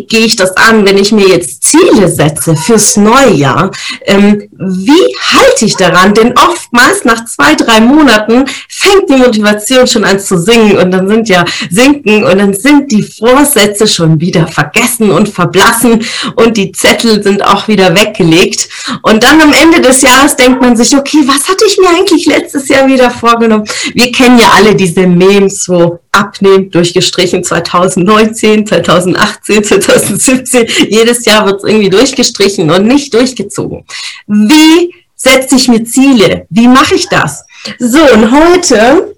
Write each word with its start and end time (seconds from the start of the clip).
Gehe 0.00 0.26
ich 0.26 0.36
das 0.36 0.56
an, 0.56 0.84
wenn 0.84 0.98
ich 0.98 1.12
mir 1.12 1.28
jetzt 1.28 1.62
Ziele 1.62 2.08
setze 2.08 2.56
fürs 2.56 2.96
neue 2.96 3.32
Jahr? 3.32 3.70
Ähm, 4.06 4.48
wie 4.58 5.16
halte 5.32 5.64
ich 5.64 5.76
daran? 5.76 6.14
Denn 6.14 6.34
oftmals 6.36 7.04
nach 7.04 7.24
zwei, 7.24 7.54
drei 7.54 7.80
Monaten 7.80 8.44
fängt 8.68 9.08
die 9.08 9.16
Motivation 9.16 9.86
schon 9.86 10.04
an 10.04 10.18
zu 10.18 10.38
singen 10.38 10.76
und 10.78 10.90
dann 10.90 11.08
sind 11.08 11.28
ja 11.28 11.44
sinken 11.70 12.24
und 12.24 12.38
dann 12.38 12.54
sind 12.54 12.90
die 12.90 13.02
Vorsätze 13.02 13.86
schon 13.86 14.20
wieder 14.20 14.46
vergessen 14.46 15.10
und 15.10 15.28
verblassen 15.28 16.04
und 16.36 16.56
die 16.56 16.72
Zettel 16.72 17.22
sind 17.22 17.42
auch 17.44 17.68
wieder 17.68 17.94
weggelegt. 17.94 18.68
Und 19.02 19.22
dann 19.22 19.40
am 19.40 19.52
Ende 19.52 19.80
des 19.80 20.02
Jahres 20.02 20.36
denkt 20.36 20.60
man 20.60 20.76
sich, 20.76 20.96
okay, 20.96 21.18
was 21.26 21.48
hatte 21.48 21.64
ich 21.66 21.78
mir 21.78 21.88
eigentlich 21.88 22.26
letztes 22.26 22.68
Jahr 22.68 22.86
wieder 22.86 23.10
vorgenommen? 23.10 23.64
Wir 23.94 24.10
kennen 24.12 24.38
ja 24.38 24.50
alle 24.56 24.74
diese 24.74 25.06
Memes, 25.06 25.68
wo 25.68 26.00
abnehmend 26.12 26.74
durchgestrichen 26.74 27.42
2019, 27.42 28.66
2018, 28.66 29.64
2017. 29.82 30.66
Jedes 30.88 31.24
Jahr 31.24 31.46
wird 31.46 31.62
es 31.62 31.68
irgendwie 31.68 31.90
durchgestrichen 31.90 32.70
und 32.70 32.86
nicht 32.86 33.12
durchgezogen. 33.12 33.84
Wie 34.26 34.94
setze 35.14 35.56
ich 35.56 35.68
mir 35.68 35.84
Ziele? 35.84 36.46
Wie 36.50 36.68
mache 36.68 36.94
ich 36.94 37.08
das? 37.08 37.44
So, 37.78 38.00
und 38.12 38.30
heute 38.32 39.14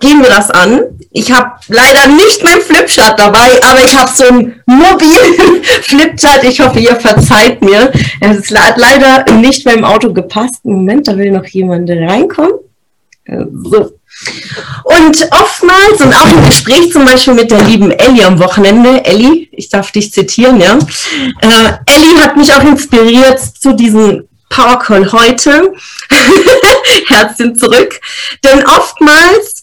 gehen 0.00 0.20
wir 0.22 0.28
das 0.28 0.50
an. 0.50 0.82
Ich 1.10 1.30
habe 1.32 1.52
leider 1.68 2.08
nicht 2.08 2.42
mein 2.44 2.60
Flipchart 2.60 3.18
dabei, 3.18 3.60
aber 3.62 3.84
ich 3.84 3.96
habe 3.96 4.10
so 4.14 4.24
einen 4.24 4.60
mobilen 4.66 5.62
Flipchart. 5.82 6.44
Ich 6.44 6.60
hoffe, 6.60 6.80
ihr 6.80 6.96
verzeiht 6.96 7.62
mir. 7.62 7.92
Es 8.20 8.50
hat 8.54 8.76
leider 8.76 9.30
nicht 9.32 9.64
mehr 9.64 9.74
im 9.74 9.84
Auto 9.84 10.12
gepasst. 10.12 10.64
Moment, 10.64 11.08
da 11.08 11.16
will 11.16 11.30
noch 11.30 11.46
jemand 11.46 11.88
reinkommen. 11.90 12.52
Äh, 13.24 13.44
so, 13.64 13.92
und 14.84 15.28
oftmals 15.30 16.00
und 16.00 16.14
auch 16.14 16.28
im 16.28 16.46
Gespräch 16.46 16.92
zum 16.92 17.04
Beispiel 17.04 17.34
mit 17.34 17.50
der 17.50 17.62
lieben 17.62 17.90
Ellie 17.90 18.24
am 18.24 18.38
Wochenende, 18.38 19.04
Ellie, 19.04 19.48
ich 19.52 19.68
darf 19.68 19.90
dich 19.90 20.12
zitieren, 20.12 20.60
ja. 20.60 20.78
Äh, 21.40 21.72
Ellie 21.86 22.20
hat 22.20 22.36
mich 22.36 22.52
auch 22.52 22.62
inspiriert 22.62 23.40
zu 23.40 23.74
diesem 23.74 24.26
Powercall 24.48 25.10
heute. 25.12 25.74
Herzchen 27.08 27.58
zurück. 27.58 28.00
Denn 28.44 28.64
oftmals 28.66 29.55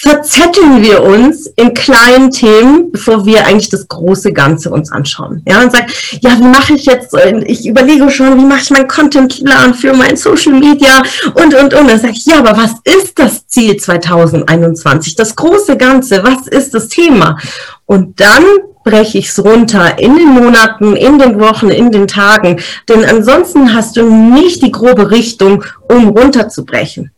verzetteln 0.00 0.82
wir 0.82 1.02
uns 1.02 1.46
in 1.56 1.74
kleinen 1.74 2.30
Themen, 2.30 2.92
bevor 2.92 3.26
wir 3.26 3.46
eigentlich 3.46 3.68
das 3.68 3.88
große 3.88 4.32
Ganze 4.32 4.70
uns 4.70 4.92
anschauen. 4.92 5.42
Ja, 5.46 5.60
und 5.62 5.72
sagen, 5.72 5.86
ja, 6.20 6.38
wie 6.38 6.44
mache 6.44 6.74
ich 6.74 6.86
jetzt, 6.86 7.14
ich 7.46 7.66
überlege 7.66 8.10
schon, 8.10 8.38
wie 8.38 8.44
mache 8.44 8.60
ich 8.62 8.70
meinen 8.70 8.88
Contentplan 8.88 9.74
für 9.74 9.92
mein 9.92 10.16
Social 10.16 10.52
Media 10.52 11.02
und, 11.34 11.54
und, 11.54 11.74
und. 11.74 11.88
Dann 11.88 11.98
sage 11.98 12.14
ich, 12.16 12.26
ja, 12.26 12.38
aber 12.38 12.56
was 12.56 12.74
ist 12.84 13.18
das 13.18 13.46
Ziel 13.46 13.76
2021? 13.76 15.16
Das 15.16 15.34
große 15.34 15.76
Ganze, 15.76 16.22
was 16.22 16.46
ist 16.46 16.74
das 16.74 16.88
Thema? 16.88 17.38
Und 17.86 18.20
dann 18.20 18.44
breche 18.84 19.18
ich 19.18 19.28
es 19.28 19.44
runter 19.44 19.98
in 19.98 20.16
den 20.16 20.28
Monaten, 20.28 20.96
in 20.96 21.18
den 21.18 21.40
Wochen, 21.40 21.70
in 21.70 21.90
den 21.90 22.06
Tagen. 22.06 22.60
Denn 22.88 23.04
ansonsten 23.04 23.74
hast 23.74 23.96
du 23.96 24.08
nicht 24.08 24.62
die 24.62 24.72
grobe 24.72 25.10
Richtung, 25.10 25.64
um 25.88 26.08
runterzubrechen. 26.08 27.10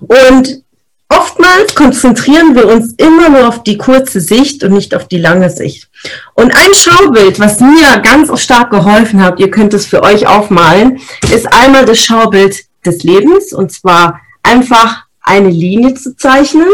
Und 0.00 0.65
Oftmals 1.08 1.74
konzentrieren 1.74 2.56
wir 2.56 2.66
uns 2.66 2.94
immer 2.94 3.28
nur 3.28 3.48
auf 3.48 3.62
die 3.62 3.78
kurze 3.78 4.20
Sicht 4.20 4.64
und 4.64 4.72
nicht 4.72 4.94
auf 4.94 5.06
die 5.06 5.18
lange 5.18 5.50
Sicht. 5.50 5.88
Und 6.34 6.50
ein 6.54 6.74
Schaubild, 6.74 7.38
was 7.38 7.60
mir 7.60 8.00
ganz 8.02 8.40
stark 8.40 8.70
geholfen 8.70 9.22
hat, 9.22 9.38
ihr 9.38 9.50
könnt 9.50 9.72
es 9.72 9.86
für 9.86 10.02
euch 10.02 10.26
aufmalen, 10.26 11.00
ist 11.32 11.46
einmal 11.52 11.84
das 11.84 11.98
Schaubild 12.00 12.64
des 12.84 13.04
Lebens 13.04 13.52
und 13.52 13.70
zwar 13.70 14.20
einfach 14.42 15.04
eine 15.20 15.50
Linie 15.50 15.94
zu 15.94 16.16
zeichnen. 16.16 16.68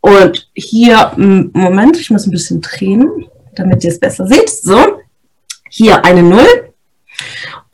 Und 0.00 0.48
hier, 0.54 1.12
Moment, 1.16 1.98
ich 1.98 2.10
muss 2.10 2.26
ein 2.26 2.32
bisschen 2.32 2.62
drehen, 2.62 3.26
damit 3.54 3.84
ihr 3.84 3.90
es 3.90 4.00
besser 4.00 4.26
seht. 4.26 4.48
So, 4.48 5.00
hier 5.68 6.04
eine 6.04 6.22
Null 6.22 6.72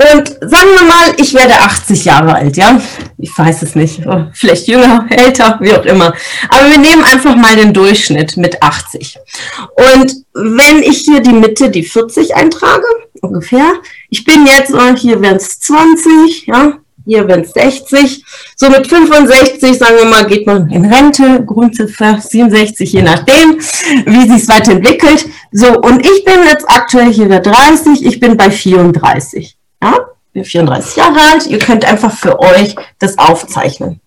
und 0.01 0.29
sagen 0.29 0.71
wir 0.79 0.87
mal, 0.87 1.15
ich 1.17 1.35
werde 1.35 1.55
80 1.55 2.05
Jahre 2.05 2.35
alt, 2.35 2.57
ja? 2.57 2.81
Ich 3.19 3.37
weiß 3.37 3.63
es 3.63 3.75
nicht. 3.75 4.07
Oh, 4.07 4.27
vielleicht 4.33 4.69
jünger, 4.69 5.07
älter, 5.11 5.59
wie 5.61 5.75
auch 5.75 5.85
immer. 5.85 6.15
Aber 6.49 6.71
wir 6.71 6.79
nehmen 6.79 7.03
einfach 7.03 7.35
mal 7.35 7.57
den 7.57 7.75
Durchschnitt 7.75 8.37
mit 8.37 8.63
80. 8.63 9.17
Und 9.75 10.15
wenn 10.35 10.85
ich 10.85 10.99
hier 10.99 11.21
die 11.21 11.33
Mitte, 11.33 11.69
die 11.69 11.83
40 11.83 12.37
eintrage, 12.37 12.87
ungefähr, 13.23 13.73
ich 14.09 14.25
bin 14.25 14.47
jetzt, 14.47 14.73
oh, 14.73 14.95
hier 14.95 15.21
wären 15.21 15.37
es 15.37 15.59
20, 15.59 16.47
ja? 16.47 16.75
Hier 17.05 17.27
wären 17.27 17.41
es 17.41 17.53
60. 17.53 18.23
So 18.55 18.71
mit 18.71 18.87
65, 18.87 19.79
sagen 19.79 19.97
wir 19.97 20.05
mal, 20.05 20.27
geht 20.27 20.47
man 20.47 20.71
in 20.71 20.85
Rente, 20.85 21.43
Grundziffer 21.45 22.21
67, 22.21 22.93
je 22.93 23.03
nachdem, 23.03 23.59
wie 24.07 24.29
sich 24.29 24.43
es 24.43 24.49
weiterentwickelt. 24.49 25.27
So, 25.51 25.81
und 25.81 26.05
ich 26.07 26.25
bin 26.25 26.45
jetzt 26.45 26.69
aktuell 26.69 27.13
hier 27.13 27.29
bei 27.29 27.41
30, 27.41 28.07
ich 28.07 28.21
bin 28.21 28.37
bei 28.37 28.51
34. 28.51 29.58
Ja, 29.83 30.09
bin 30.33 30.45
34 30.45 30.97
Jahre 30.97 31.21
alt. 31.33 31.47
Ihr 31.47 31.59
könnt 31.59 31.85
einfach 31.85 32.17
für 32.17 32.39
euch 32.41 32.75
das 32.99 33.19
aufzeichnen. 33.19 34.01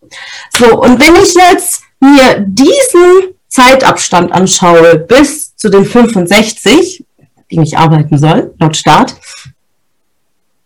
So, 0.58 0.82
und 0.82 1.00
wenn 1.00 1.16
ich 1.22 1.34
jetzt 1.34 1.84
mir 2.00 2.40
diesen 2.40 3.36
Zeitabstand 3.48 4.32
anschaue 4.32 4.98
bis 4.98 5.56
zu 5.56 5.70
den 5.70 5.86
65, 5.86 7.06
die 7.52 7.62
ich 7.62 7.78
arbeiten 7.78 8.18
soll, 8.18 8.54
laut 8.60 8.76
Staat, 8.76 9.16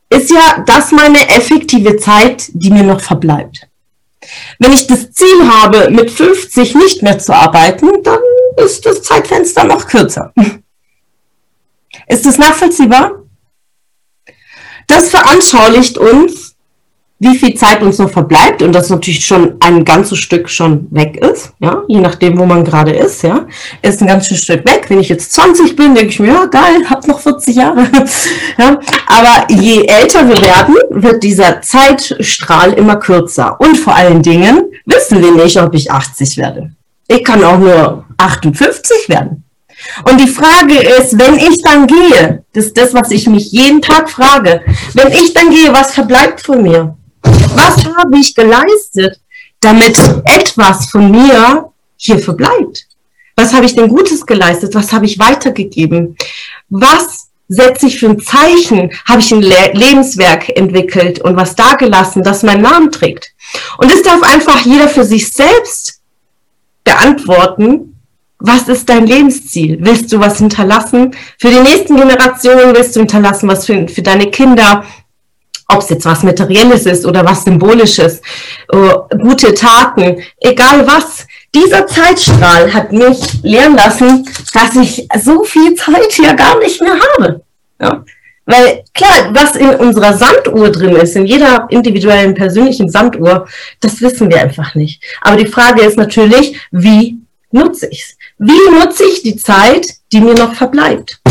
ist 0.10 0.32
ja 0.32 0.64
das 0.66 0.92
meine 0.92 1.30
effektive 1.30 1.98
Zeit, 1.98 2.50
die 2.54 2.70
mir 2.70 2.84
noch 2.84 3.02
verbleibt. 3.02 3.68
Wenn 4.60 4.72
ich 4.72 4.88
das 4.88 5.12
Ziel 5.12 5.48
habe, 5.48 5.90
mit 5.90 6.10
50 6.10 6.76
nicht 6.76 7.04
mehr 7.04 7.20
zu 7.20 7.34
arbeiten, 7.34 8.04
dann 8.04 8.20
ist 8.58 8.86
das 8.86 9.04
Zeitfenster 9.04 9.64
noch 9.64 9.88
kürzer. 9.88 10.34
Ist 12.08 12.26
das 12.26 12.38
nachvollziehbar? 12.38 13.25
Das 14.88 15.10
veranschaulicht 15.10 15.98
uns, 15.98 16.56
wie 17.20 17.38
viel 17.38 17.54
Zeit 17.56 17.82
uns 17.82 17.98
noch 17.98 18.10
verbleibt 18.10 18.62
und 18.62 18.74
das 18.74 18.90
natürlich 18.90 19.26
schon 19.26 19.56
ein 19.62 19.86
ganzes 19.86 20.20
Stück 20.20 20.50
schon 20.50 20.88
weg 20.92 21.18
ist, 21.18 21.54
ja, 21.60 21.84
je 21.88 22.02
nachdem, 22.02 22.38
wo 22.38 22.46
man 22.46 22.66
gerade 22.66 22.92
ist, 22.92 23.24
ja, 23.24 23.48
ist 23.82 24.02
ein 24.02 24.08
ganzes 24.08 24.44
Stück 24.44 24.66
weg. 24.66 24.86
Wenn 24.90 25.00
ich 25.00 25.08
jetzt 25.08 25.32
20 25.32 25.76
bin, 25.78 25.96
denke 25.96 26.10
ich 26.10 26.20
mir, 26.20 26.34
ja, 26.34 26.46
geil, 26.46 26.84
hab 26.90 27.08
noch 27.08 27.22
40 27.22 27.56
Jahre, 27.56 27.88
ja, 28.58 28.80
aber 29.08 29.48
je 29.50 29.86
älter 29.86 30.28
wir 30.28 30.42
werden, 30.42 30.76
wird 30.90 31.24
dieser 31.24 31.62
Zeitstrahl 31.62 32.74
immer 32.74 32.98
kürzer 32.98 33.60
und 33.62 33.78
vor 33.78 33.96
allen 33.96 34.22
Dingen 34.22 34.64
wissen 34.86 35.24
wir 35.24 35.32
nicht, 35.32 35.60
ob 35.62 35.74
ich 35.74 35.90
80 35.90 36.36
werde. 36.36 36.72
Ich 37.08 37.24
kann 37.24 37.44
auch 37.44 37.58
nur 37.58 38.04
58 38.18 39.08
werden. 39.08 39.44
Und 40.10 40.20
die 40.20 40.28
Frage 40.28 40.78
ist, 40.78 41.18
wenn 41.18 41.36
ich 41.36 41.62
dann 41.62 41.88
gehe, 41.88 42.44
das 42.54 42.66
ist 42.66 42.78
das, 42.78 42.94
was 42.94 43.12
ich 43.12 43.28
mich 43.28 43.52
jeden 43.52 43.82
Tag 43.82 44.10
frage, 44.10 44.62
wenn 44.94 45.12
ich 45.12 45.34
dann 45.34 45.50
gehe, 45.50 45.74
was 45.74 45.94
verbleibt 45.94 46.42
von 46.42 46.62
mir? 46.62 46.98
Was 47.22 47.86
habe 47.86 48.18
ich 48.20 48.36
geleistet, 48.36 49.20
damit 49.60 49.98
etwas 50.26 50.90
von 50.90 51.10
mir 51.10 51.72
hier 51.98 52.20
verbleibt? 52.20 52.88
Was 53.36 53.54
habe 53.54 53.66
ich 53.66 53.76
denn 53.76 53.90
Gutes 53.90 54.26
geleistet? 54.26 54.76
Was 54.76 54.94
habe 54.94 55.06
ich 55.06 55.20
weitergegeben? 55.20 56.16
Was 56.70 57.28
setze 57.48 57.88
ich 57.88 58.00
für 58.00 58.10
ein 58.10 58.20
Zeichen? 58.20 58.92
Habe 59.08 59.20
ich 59.20 59.32
ein 59.32 59.42
Le 59.42 59.72
Lebenswerk 59.74 60.50
entwickelt 60.58 61.20
und 61.22 61.36
was 61.36 61.56
dagelassen, 61.56 62.24
das 62.24 62.44
meinen 62.44 62.62
Namen 62.62 62.92
trägt? 62.92 63.34
Und 63.78 63.92
das 63.92 64.02
darf 64.02 64.24
einfach 64.24 64.66
jeder 64.66 64.88
für 64.88 65.04
sich 65.04 65.32
selbst 65.32 66.02
beantworten, 66.84 67.95
was 68.46 68.68
ist 68.68 68.90
dein 68.90 69.08
Lebensziel? 69.08 69.78
Willst 69.82 70.12
du 70.12 70.20
was 70.20 70.38
hinterlassen? 70.38 71.16
Für 71.40 71.50
die 71.50 71.60
nächsten 71.60 71.96
Generationen 71.96 72.76
willst 72.76 72.96
du 72.96 73.00
hinterlassen, 73.02 73.50
was 73.50 73.66
für, 73.66 73.88
für 73.88 74.02
deine 74.02 74.30
Kinder, 74.30 74.84
ob 75.68 75.80
es 75.80 75.90
jetzt 75.90 76.06
was 76.06 76.24
Materielles 76.24 76.86
ist 76.86 77.06
oder 77.06 77.26
was 77.26 77.44
Symbolisches, 77.44 78.22
uh, 78.74 79.00
gute 79.20 79.54
Taten, 79.54 80.22
egal 80.40 80.86
was. 80.86 81.28
Dieser 81.54 81.88
Zeitstrahl 81.88 82.74
hat 82.74 82.92
mich 82.92 83.42
lernen 83.42 83.78
lassen, 83.78 84.28
dass 84.54 84.76
ich 84.76 85.08
so 85.24 85.44
viel 85.44 85.74
Zeit 85.76 86.12
hier 86.12 86.34
gar 86.34 86.60
nicht 86.60 86.82
mehr 86.82 87.00
habe. 87.00 87.42
Ja? 87.82 88.04
Weil 88.46 88.84
klar, 88.94 89.30
was 89.32 89.56
in 89.56 89.70
unserer 89.70 90.14
Sanduhr 90.14 90.70
drin 90.70 90.96
ist, 90.98 91.16
in 91.16 91.26
jeder 91.26 91.66
individuellen 91.70 92.36
persönlichen 92.36 92.90
Sanduhr, 92.90 93.48
das 93.80 94.02
wissen 94.02 94.30
wir 94.30 94.40
einfach 94.40 94.76
nicht. 94.76 95.02
Aber 95.22 95.38
die 95.38 95.48
Frage 95.48 95.82
ist 95.82 95.98
natürlich, 95.98 96.60
wie 96.72 97.18
nutze 97.52 97.88
ich 97.90 98.04
es? 98.04 98.18
Wie 98.38 98.70
nutze 98.78 99.06
ich 99.06 99.24
die 99.24 99.38
Zeit, 99.38 99.88
die 100.12 100.20
mir 100.20 100.34
noch 100.34 100.56
verbleibt? 100.56 101.22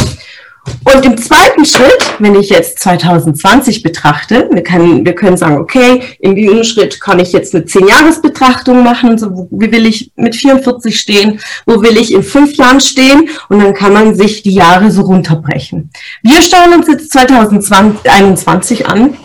Und 0.84 1.04
im 1.04 1.18
zweiten 1.18 1.64
Schritt, 1.66 2.14
wenn 2.18 2.34
ich 2.34 2.48
jetzt 2.48 2.78
2020 2.78 3.82
betrachte, 3.82 4.48
wir 4.50 4.62
können, 4.62 5.04
wir 5.04 5.14
können 5.14 5.36
sagen, 5.36 5.58
okay, 5.58 6.02
im 6.20 6.34
dritten 6.34 6.64
Schritt 6.64 7.00
kann 7.00 7.18
ich 7.18 7.32
jetzt 7.32 7.54
eine 7.54 7.64
10-Jahres-Betrachtung 7.64 8.82
machen, 8.82 9.18
so, 9.18 9.30
wo 9.30 9.48
will 9.50 9.86
ich 9.86 10.12
mit 10.16 10.34
44 10.34 10.98
stehen, 10.98 11.40
wo 11.66 11.82
will 11.82 11.98
ich 11.98 12.12
in 12.12 12.22
fünf 12.22 12.56
Jahren 12.56 12.80
stehen 12.80 13.28
und 13.50 13.62
dann 13.62 13.74
kann 13.74 13.92
man 13.92 14.14
sich 14.14 14.42
die 14.42 14.54
Jahre 14.54 14.90
so 14.90 15.02
runterbrechen. 15.02 15.90
Wir 16.22 16.40
schauen 16.40 16.72
uns 16.72 16.88
jetzt 16.88 17.12
2021 17.12 18.86
an 18.86 19.16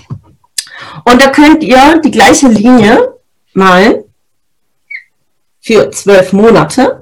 und 1.06 1.22
da 1.22 1.28
könnt 1.28 1.64
ihr 1.64 2.02
die 2.04 2.12
gleiche 2.12 2.48
Linie 2.48 3.14
mal 3.54 4.04
für 5.62 5.90
zwölf 5.92 6.34
Monate 6.34 6.99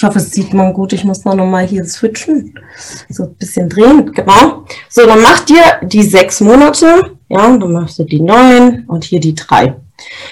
ich 0.00 0.04
hoffe, 0.04 0.16
es 0.16 0.30
sieht 0.30 0.54
man 0.54 0.72
gut. 0.72 0.94
Ich 0.94 1.04
muss 1.04 1.26
noch 1.26 1.36
mal 1.36 1.66
hier 1.66 1.84
switchen. 1.84 2.54
So 3.10 3.24
ein 3.24 3.34
bisschen 3.34 3.68
drehen, 3.68 4.10
genau. 4.10 4.64
So, 4.88 5.04
dann 5.04 5.20
macht 5.20 5.50
ihr 5.50 5.86
die 5.86 6.02
sechs 6.02 6.40
Monate. 6.40 7.18
Ja, 7.28 7.54
dann 7.54 7.70
machst 7.70 7.98
du 7.98 8.04
die 8.04 8.22
neun 8.22 8.84
und 8.86 9.04
hier 9.04 9.20
die 9.20 9.34
drei. 9.34 9.76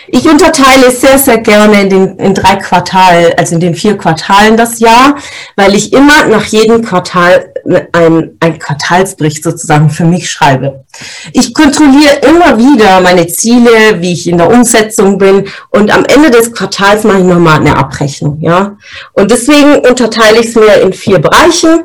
Ich 0.08 0.24
unterteile 0.24 0.90
sehr, 0.90 1.18
sehr 1.18 1.38
gerne 1.38 1.82
in, 1.82 1.90
den, 1.90 2.16
in 2.18 2.34
drei 2.34 2.56
Quartalen, 2.56 3.32
also 3.36 3.54
in 3.54 3.60
den 3.60 3.74
vier 3.74 3.96
Quartalen 3.98 4.56
das 4.56 4.80
Jahr, 4.80 5.16
weil 5.56 5.74
ich 5.74 5.92
immer 5.92 6.26
nach 6.26 6.44
jedem 6.44 6.82
Quartal 6.82 7.52
ein, 7.92 8.36
ein 8.40 8.58
Quartalsbericht 8.58 9.44
sozusagen 9.44 9.90
für 9.90 10.04
mich 10.04 10.30
schreibe. 10.30 10.84
Ich 11.32 11.52
kontrolliere 11.52 12.16
immer 12.22 12.56
wieder 12.56 13.00
meine 13.00 13.26
Ziele, 13.26 14.00
wie 14.00 14.12
ich 14.12 14.26
in 14.26 14.38
der 14.38 14.50
Umsetzung 14.50 15.18
bin 15.18 15.48
und 15.70 15.90
am 15.90 16.04
Ende 16.04 16.30
des 16.30 16.52
Quartals 16.52 17.04
mache 17.04 17.18
ich 17.18 17.24
nochmal 17.24 17.60
eine 17.60 17.76
Abrechnung. 17.76 18.38
Ja? 18.40 18.76
Und 19.12 19.30
deswegen 19.30 19.86
unterteile 19.86 20.40
ich 20.40 20.46
es 20.46 20.54
mir 20.54 20.80
in 20.80 20.92
vier 20.92 21.18
Bereiche 21.18 21.84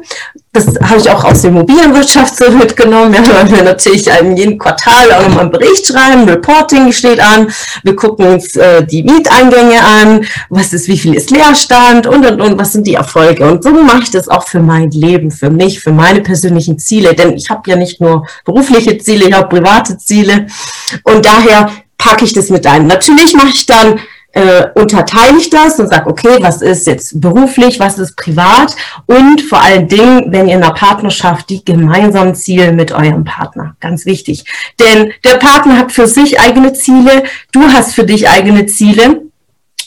das 0.53 0.67
habe 0.67 0.99
ich 0.99 1.09
auch 1.09 1.23
aus 1.23 1.41
der 1.41 1.49
Immobilienwirtschaft 1.49 2.37
so 2.37 2.51
mitgenommen. 2.51 3.11
Ja, 3.11 3.21
weil 3.33 3.49
wir 3.49 3.63
natürlich 3.63 4.07
in 4.07 4.37
jedem 4.37 4.59
Quartal 4.59 5.11
auch 5.11 5.23
nochmal 5.23 5.41
einen 5.41 5.51
Bericht 5.51 5.87
schreiben, 5.87 6.29
Reporting 6.29 6.91
steht 6.91 7.19
an, 7.19 7.51
wir 7.81 7.95
gucken 7.95 8.27
uns 8.27 8.55
äh, 8.55 8.85
die 8.85 9.01
Mieteingänge 9.01 9.83
an, 9.83 10.25
was 10.49 10.71
ist, 10.71 10.87
wie 10.87 10.97
viel 10.97 11.15
ist 11.15 11.31
Leerstand 11.31 12.05
und 12.05 12.23
und 12.23 12.39
und, 12.39 12.59
was 12.59 12.73
sind 12.73 12.85
die 12.85 12.93
Erfolge. 12.93 13.49
Und 13.49 13.63
so 13.63 13.71
mache 13.71 14.03
ich 14.03 14.11
das 14.11 14.29
auch 14.29 14.47
für 14.47 14.59
mein 14.59 14.91
Leben, 14.91 15.31
für 15.31 15.49
mich, 15.49 15.79
für 15.79 15.91
meine 15.91 16.21
persönlichen 16.21 16.77
Ziele. 16.77 17.15
Denn 17.15 17.33
ich 17.33 17.49
habe 17.49 17.67
ja 17.67 17.75
nicht 17.75 17.99
nur 17.99 18.27
berufliche 18.45 18.99
Ziele, 18.99 19.29
ich 19.29 19.33
habe 19.33 19.49
private 19.49 19.97
Ziele. 19.97 20.45
Und 21.03 21.25
daher 21.25 21.71
packe 21.97 22.25
ich 22.25 22.33
das 22.33 22.49
mit 22.49 22.67
ein. 22.67 22.85
Natürlich 22.85 23.33
mache 23.33 23.49
ich 23.49 23.65
dann 23.65 23.99
äh, 24.33 24.67
unterteile 24.73 25.37
ich 25.37 25.49
das 25.49 25.79
und 25.79 25.87
sage, 25.89 26.09
okay, 26.09 26.37
was 26.41 26.61
ist 26.61 26.87
jetzt 26.87 27.21
beruflich, 27.21 27.79
was 27.79 27.99
ist 27.99 28.17
privat? 28.17 28.75
Und 29.05 29.41
vor 29.41 29.61
allen 29.61 29.87
Dingen, 29.87 30.31
wenn 30.31 30.47
ihr 30.47 30.55
in 30.55 30.63
einer 30.63 30.73
Partnerschaft 30.73 31.49
die 31.49 31.63
gemeinsamen 31.63 32.35
Ziele 32.35 32.71
mit 32.73 32.91
eurem 32.91 33.23
Partner, 33.23 33.75
ganz 33.79 34.05
wichtig. 34.05 34.43
Denn 34.79 35.13
der 35.23 35.37
Partner 35.37 35.77
hat 35.77 35.91
für 35.91 36.07
sich 36.07 36.39
eigene 36.39 36.73
Ziele, 36.73 37.23
du 37.51 37.61
hast 37.71 37.93
für 37.93 38.05
dich 38.05 38.27
eigene 38.27 38.65
Ziele. 38.65 39.21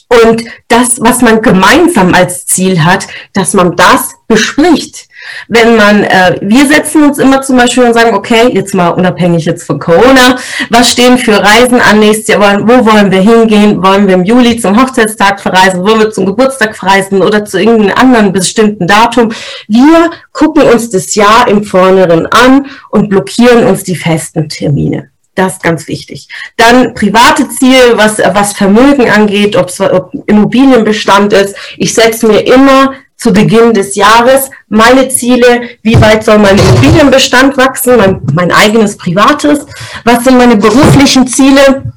Und 0.09 0.45
das, 0.69 1.01
was 1.01 1.21
man 1.21 1.43
gemeinsam 1.43 2.15
als 2.15 2.47
Ziel 2.47 2.85
hat, 2.85 3.09
dass 3.33 3.55
man 3.55 3.75
das 3.75 4.15
bespricht 4.29 5.06
wenn 5.49 5.77
man, 5.77 6.05
äh, 6.05 6.39
wir 6.41 6.67
setzen 6.67 7.05
uns 7.05 7.19
immer 7.19 7.43
zum 7.43 7.57
Beispiel 7.57 7.85
und 7.85 7.95
sagen, 7.95 8.15
okay, 8.15 8.51
jetzt 8.53 8.75
mal 8.75 8.91
unabhängig 8.91 9.45
jetzt 9.45 9.67
von 9.67 9.79
Corona, 9.79 10.39
was 10.71 10.91
stehen 10.91 11.19
für 11.19 11.43
Reisen 11.43 11.81
an 11.81 12.01
nächstes 12.01 12.29
Jahr, 12.29 12.63
wo 12.63 12.85
wollen 12.87 13.11
wir 13.11 13.21
hingehen, 13.21 13.83
wollen 13.83 14.07
wir 14.07 14.15
im 14.15 14.25
Juli 14.25 14.59
zum 14.59 14.81
Hochzeitstag 14.81 15.41
verreisen, 15.41 15.83
wollen 15.83 16.01
wir 16.01 16.11
zum 16.11 16.27
Geburtstag 16.27 16.77
verreisen 16.77 17.23
oder 17.23 17.45
zu 17.45 17.59
irgendeinem 17.59 17.97
anderen 17.97 18.33
bestimmten 18.33 18.87
Datum. 18.87 19.33
Wir 19.69 20.11
gucken 20.33 20.63
uns 20.65 20.91
das 20.91 21.15
Jahr 21.15 21.49
im 21.49 21.65
Vorneren 21.65 22.27
an 22.27 22.67
und 22.91 23.09
blockieren 23.09 23.65
uns 23.65 23.85
die 23.85 23.97
festen 23.97 24.49
Termine. 24.49 25.11
Das 25.37 25.55
ist 25.55 25.63
ganz 25.63 25.87
wichtig. 25.87 26.29
Dann 26.57 26.95
private 26.95 27.49
Ziel, 27.51 27.93
was, 27.95 28.19
was 28.19 28.55
Vermögen 28.55 29.11
angeht, 29.11 29.55
ob 29.55 29.69
es 29.69 29.81
Immobilienbestand 30.27 31.35
ist. 31.35 31.55
Ich 31.77 31.95
setze 31.95 32.27
mir 32.27 32.41
immer 32.41 32.95
zu 33.17 33.33
Beginn 33.33 33.73
des 33.73 33.95
Jahres 33.95 34.51
meine 34.69 35.09
Ziele, 35.09 35.71
wie 35.83 36.01
weit 36.01 36.25
soll 36.25 36.39
mein 36.39 36.59
Immobilienbestand 36.59 37.57
wachsen, 37.57 37.97
mein, 37.97 38.21
mein 38.35 38.53
eigenes 38.53 38.97
privates, 38.97 39.67
was 40.05 40.25
sind 40.25 40.39
meine 40.39 40.57
beruflichen 40.57 41.27
Ziele 41.27 41.93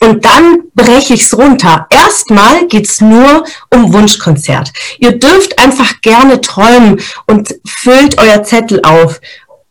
und 0.00 0.24
dann 0.24 0.64
breche 0.74 1.14
ich 1.14 1.22
es 1.22 1.36
runter. 1.36 1.86
Erstmal 1.90 2.66
geht's 2.66 3.00
nur 3.00 3.44
um 3.70 3.92
Wunschkonzert. 3.92 4.70
Ihr 4.98 5.18
dürft 5.18 5.58
einfach 5.58 6.00
gerne 6.02 6.40
träumen 6.40 7.00
und 7.26 7.54
füllt 7.66 8.18
euer 8.18 8.42
Zettel 8.42 8.80
auf. 8.82 9.20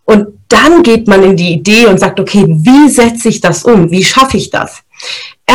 Und 0.05 0.27
dann 0.49 0.83
geht 0.83 1.07
man 1.07 1.23
in 1.23 1.37
die 1.37 1.53
Idee 1.53 1.85
und 1.85 1.99
sagt, 1.99 2.19
okay, 2.19 2.45
wie 2.47 2.89
setze 2.89 3.29
ich 3.29 3.41
das 3.41 3.63
um? 3.63 3.91
Wie 3.91 4.03
schaffe 4.03 4.37
ich 4.37 4.49
das? 4.49 4.83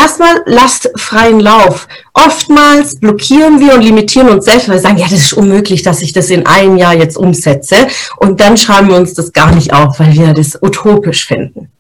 Erstmal 0.01 0.43
lasst 0.47 0.91
freien 0.97 1.41
Lauf. 1.41 1.89
Oftmals 2.15 3.01
blockieren 3.01 3.59
wir 3.59 3.75
und 3.75 3.83
limitieren 3.83 4.29
uns 4.29 4.45
selbst, 4.45 4.69
weil 4.69 4.77
wir 4.77 4.81
sagen, 4.81 4.99
ja, 4.99 5.09
das 5.11 5.19
ist 5.19 5.33
unmöglich, 5.33 5.83
dass 5.83 6.03
ich 6.03 6.13
das 6.13 6.31
in 6.31 6.47
einem 6.47 6.77
Jahr 6.77 6.95
jetzt 6.95 7.17
umsetze. 7.17 7.89
Und 8.19 8.39
dann 8.39 8.57
schreiben 8.57 8.91
wir 8.91 8.97
uns 8.97 9.15
das 9.15 9.33
gar 9.33 9.53
nicht 9.53 9.73
auf, 9.73 9.99
weil 9.99 10.13
wir 10.13 10.35
das 10.35 10.57
utopisch 10.63 11.27
finden. 11.27 11.73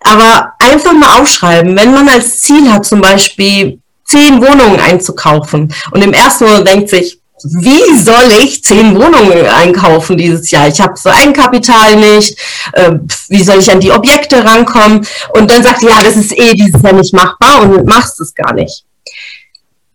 Aber 0.00 0.52
einfach 0.58 0.92
mal 0.92 1.18
aufschreiben, 1.18 1.74
wenn 1.78 1.94
man 1.94 2.10
als 2.10 2.42
Ziel 2.42 2.70
hat, 2.70 2.84
zum 2.84 3.00
Beispiel 3.00 3.78
zehn 4.04 4.42
Wohnungen 4.42 4.78
einzukaufen 4.78 5.72
und 5.92 6.04
im 6.04 6.12
ersten 6.12 6.44
Moment 6.44 6.68
denkt 6.68 6.90
sich, 6.90 7.20
wie 7.60 7.96
soll 7.98 8.44
ich 8.44 8.62
zehn 8.62 8.94
Wohnungen 8.94 9.46
einkaufen 9.46 10.16
dieses 10.16 10.50
Jahr? 10.50 10.68
Ich 10.68 10.80
habe 10.80 10.94
so 10.96 11.08
ein 11.08 11.32
Kapital 11.32 11.96
nicht. 11.96 12.38
Äh, 12.72 12.92
wie 13.28 13.42
soll 13.42 13.58
ich 13.58 13.70
an 13.70 13.80
die 13.80 13.92
Objekte 13.92 14.44
rankommen? 14.44 15.06
Und 15.34 15.50
dann 15.50 15.62
sagt, 15.62 15.82
ja, 15.82 16.02
das 16.02 16.16
ist 16.16 16.36
eh 16.38 16.54
dieses 16.54 16.82
Jahr 16.82 16.92
nicht 16.92 17.14
machbar 17.14 17.62
und 17.62 17.86
machst 17.86 18.20
es 18.20 18.34
gar 18.34 18.52
nicht. 18.52 18.84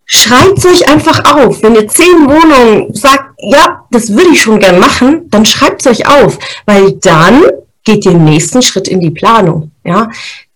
Schreibt 0.06 0.66
euch 0.66 0.90
einfach 0.90 1.24
auf. 1.36 1.64
Wenn 1.64 1.76
ihr 1.76 1.88
zehn 1.88 2.28
Wohnungen 2.28 2.94
sagt, 2.94 3.34
ja, 3.40 3.86
das 3.92 4.10
würde 4.10 4.32
ich 4.34 4.42
schon 4.42 4.60
gern 4.60 4.78
machen, 4.78 5.30
dann 5.30 5.46
schreibt 5.46 5.86
es 5.86 5.88
euch 5.88 6.08
auf, 6.08 6.38
weil 6.66 6.92
dann 6.94 7.44
geht 7.84 8.06
ihr 8.06 8.12
den 8.12 8.26
nächsten 8.26 8.62
Schritt 8.62 8.88
in 8.88 9.00
die 9.00 9.12
Planung. 9.12 9.72
Ja, 9.86 10.10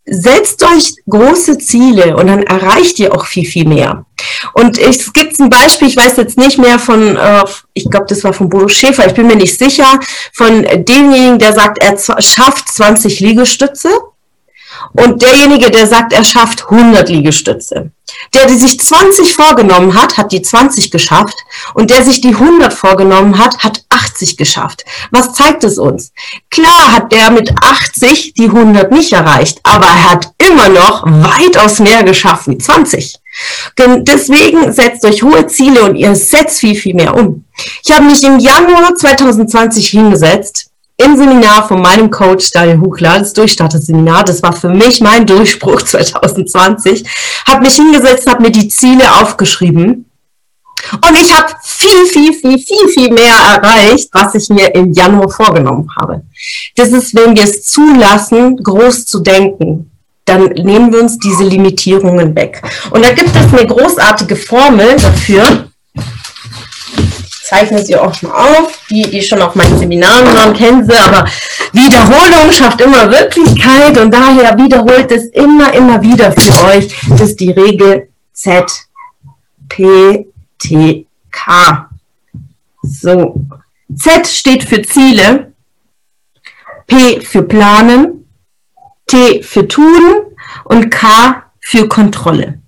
setzt 0.05 0.63
euch 0.63 0.95
große 1.09 1.57
Ziele 1.57 2.15
und 2.15 2.27
dann 2.27 2.43
erreicht 2.43 2.99
ihr 2.99 3.13
auch 3.13 3.25
viel, 3.25 3.45
viel 3.45 3.67
mehr. 3.67 4.05
Und 4.53 4.77
es 4.77 5.11
gibt 5.13 5.39
ein 5.39 5.49
Beispiel, 5.49 5.87
ich 5.87 5.97
weiß 5.97 6.17
jetzt 6.17 6.37
nicht 6.37 6.57
mehr 6.57 6.77
von, 6.77 7.17
äh, 7.17 7.43
ich 7.73 7.89
glaube, 7.89 8.05
das 8.07 8.23
war 8.23 8.33
von 8.33 8.49
Bodo 8.49 8.67
Schäfer, 8.67 9.07
ich 9.07 9.13
bin 9.13 9.27
mir 9.27 9.35
nicht 9.35 9.57
sicher, 9.57 9.99
von 10.33 10.63
demjenigen, 10.63 11.39
der 11.39 11.53
sagt, 11.53 11.79
er 11.79 11.97
schafft 12.21 12.69
20 12.69 13.19
Liegestütze 13.19 13.89
und 14.93 15.21
derjenige, 15.21 15.71
der 15.71 15.87
sagt, 15.87 16.13
er 16.13 16.23
schafft 16.23 16.65
100 16.69 17.09
Liegestütze. 17.09 17.91
Der, 18.33 18.45
der 18.45 18.57
sich 18.57 18.79
20 18.79 19.33
vorgenommen 19.33 19.99
hat, 19.99 20.17
hat 20.17 20.31
die 20.31 20.41
20 20.41 20.91
geschafft. 20.91 21.35
Und 21.73 21.89
der 21.89 22.03
sich 22.03 22.21
die 22.21 22.35
100 22.35 22.73
vorgenommen 22.73 23.37
hat, 23.37 23.59
hat 23.59 23.83
80 23.89 24.37
geschafft. 24.37 24.85
Was 25.11 25.33
zeigt 25.33 25.63
es 25.63 25.77
uns? 25.77 26.11
Klar 26.49 26.91
hat 26.91 27.11
der 27.11 27.31
mit 27.31 27.51
80 27.61 28.33
die 28.33 28.45
100 28.45 28.91
nicht 28.91 29.13
erreicht, 29.13 29.59
aber 29.63 29.85
er 29.85 30.11
hat 30.11 30.31
immer 30.37 30.69
noch 30.69 31.03
weitaus 31.05 31.79
mehr 31.79 32.03
geschafft 32.03 32.47
wie 32.47 32.57
20. 32.57 33.15
Deswegen 33.77 34.71
setzt 34.71 35.03
euch 35.03 35.23
hohe 35.23 35.47
Ziele 35.47 35.83
und 35.83 35.95
ihr 35.95 36.15
setzt 36.15 36.59
viel, 36.59 36.75
viel 36.75 36.95
mehr 36.95 37.15
um. 37.15 37.45
Ich 37.83 37.91
habe 37.91 38.05
mich 38.05 38.23
im 38.23 38.39
Januar 38.39 38.95
2020 38.95 39.89
hingesetzt 39.89 40.69
im 40.97 41.17
Seminar 41.17 41.67
von 41.67 41.81
meinem 41.81 42.09
Coach 42.09 42.51
Daniel 42.51 42.79
Huchler, 42.79 43.19
das 43.19 43.33
Durchstarter-Seminar, 43.33 44.23
das 44.23 44.41
war 44.41 44.53
für 44.53 44.69
mich 44.69 45.01
mein 45.01 45.25
Durchbruch 45.25 45.81
2020, 45.83 47.03
habe 47.47 47.65
mich 47.65 47.75
hingesetzt, 47.75 48.29
habe 48.29 48.43
mir 48.43 48.51
die 48.51 48.69
Ziele 48.69 49.11
aufgeschrieben 49.21 50.05
und 50.93 51.15
ich 51.15 51.33
habe 51.35 51.53
viel, 51.63 52.05
viel, 52.05 52.33
viel, 52.33 52.59
viel, 52.59 52.87
viel 52.89 53.11
mehr 53.11 53.33
erreicht, 53.33 54.09
was 54.11 54.35
ich 54.35 54.49
mir 54.49 54.73
im 54.75 54.93
Januar 54.93 55.29
vorgenommen 55.29 55.89
habe. 55.99 56.21
Das 56.75 56.89
ist, 56.89 57.15
wenn 57.15 57.35
wir 57.35 57.43
es 57.43 57.63
zulassen, 57.63 58.57
groß 58.57 59.05
zu 59.05 59.19
denken, 59.19 59.91
dann 60.25 60.45
nehmen 60.45 60.91
wir 60.91 61.01
uns 61.01 61.19
diese 61.19 61.43
Limitierungen 61.43 62.35
weg. 62.35 62.61
Und 62.91 63.03
da 63.05 63.11
gibt 63.13 63.29
es 63.35 63.53
eine 63.53 63.67
großartige 63.67 64.35
Formel 64.35 64.95
dafür, 64.97 65.69
zeichne 67.45 67.85
sie 67.85 67.95
auch 67.95 68.21
mal 68.21 68.31
auf. 68.31 68.79
Die, 68.89 69.03
die 69.03 69.21
schon 69.21 69.41
auf 69.41 69.55
meinen 69.55 69.77
Seminaren 69.77 70.25
waren, 70.35 70.53
kennen 70.53 70.83
sie, 70.85 70.97
aber 70.97 71.25
Wiederholung 71.71 72.51
schafft 72.51 72.81
immer 72.81 73.09
Wirklichkeit 73.11 73.97
und 73.97 74.11
daher 74.11 74.57
wiederholt 74.57 75.11
es 75.11 75.27
immer, 75.27 75.73
immer 75.73 76.01
wieder 76.01 76.31
für 76.31 76.65
euch. 76.65 76.87
Das 77.09 77.21
ist 77.21 77.39
die 77.39 77.51
Regel 77.51 78.09
Z, 78.33 78.71
P, 79.69 80.27
T, 80.57 81.05
K. 81.31 81.89
So. 82.81 83.39
Z 83.95 84.27
steht 84.27 84.63
für 84.63 84.81
Ziele, 84.81 85.53
P 86.87 87.21
für 87.21 87.43
Planen, 87.43 88.27
T 89.05 89.43
für 89.43 89.67
Tun 89.67 90.33
und 90.65 90.89
K 90.89 91.43
für 91.59 91.87
Kontrolle. 91.87 92.59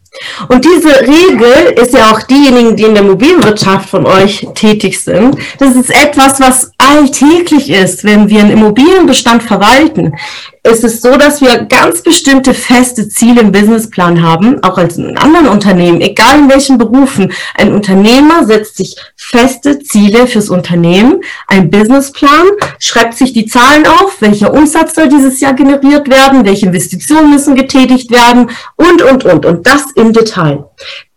Und 0.48 0.66
diese 0.66 1.02
Regel 1.02 1.74
ist 1.76 1.94
ja 1.94 2.12
auch 2.12 2.22
diejenigen, 2.24 2.76
die 2.76 2.84
in 2.84 2.94
der 2.94 3.04
Immobilienwirtschaft 3.04 3.90
von 3.90 4.06
euch 4.06 4.48
tätig 4.54 5.02
sind. 5.02 5.38
Das 5.60 5.76
ist 5.76 5.90
etwas, 5.90 6.40
was 6.40 6.72
alltäglich 6.88 7.70
ist, 7.70 8.04
wenn 8.04 8.30
wir 8.30 8.40
einen 8.40 8.52
Immobilienbestand 8.52 9.44
verwalten. 9.44 10.14
Es 10.64 10.84
ist 10.84 11.02
so, 11.02 11.16
dass 11.16 11.42
wir 11.42 11.66
ganz 11.66 12.02
bestimmte 12.02 12.54
feste 12.54 13.08
Ziele 13.08 13.42
im 13.42 13.52
Businessplan 13.52 14.22
haben, 14.22 14.62
auch 14.64 14.78
als 14.78 14.98
in 14.98 15.18
anderen 15.18 15.48
Unternehmen, 15.48 16.02
egal 16.02 16.40
in 16.40 16.50
welchen 16.50 16.78
Berufen. 16.78 17.32
Ein 17.56 17.74
Unternehmer 17.74 18.46
setzt 18.46 18.78
sich 18.78 18.96
feste 19.16 19.80
Ziele 19.80 20.28
fürs 20.28 20.50
Unternehmen, 20.50 21.22
ein 21.48 21.70
Businessplan, 21.70 22.48
schreibt 22.80 23.16
sich 23.16 23.34
die 23.34 23.46
Zahlen 23.46 23.86
auf, 23.86 24.18
welcher 24.20 24.54
Umsatz 24.54 24.96
soll 24.96 25.10
dieses 25.10 25.40
Jahr 25.40 25.54
generiert 25.54 26.10
werden, 26.10 26.46
welche 26.46 26.66
Investitionen 26.66 27.32
müssen 27.32 27.56
getätigt 27.56 28.12
werden 28.12 28.50
und, 28.76 29.02
und, 29.02 29.26
und. 29.26 29.46
Und 29.46 29.68
das 29.68 29.84
im 29.96 30.14
Detail. 30.14 30.66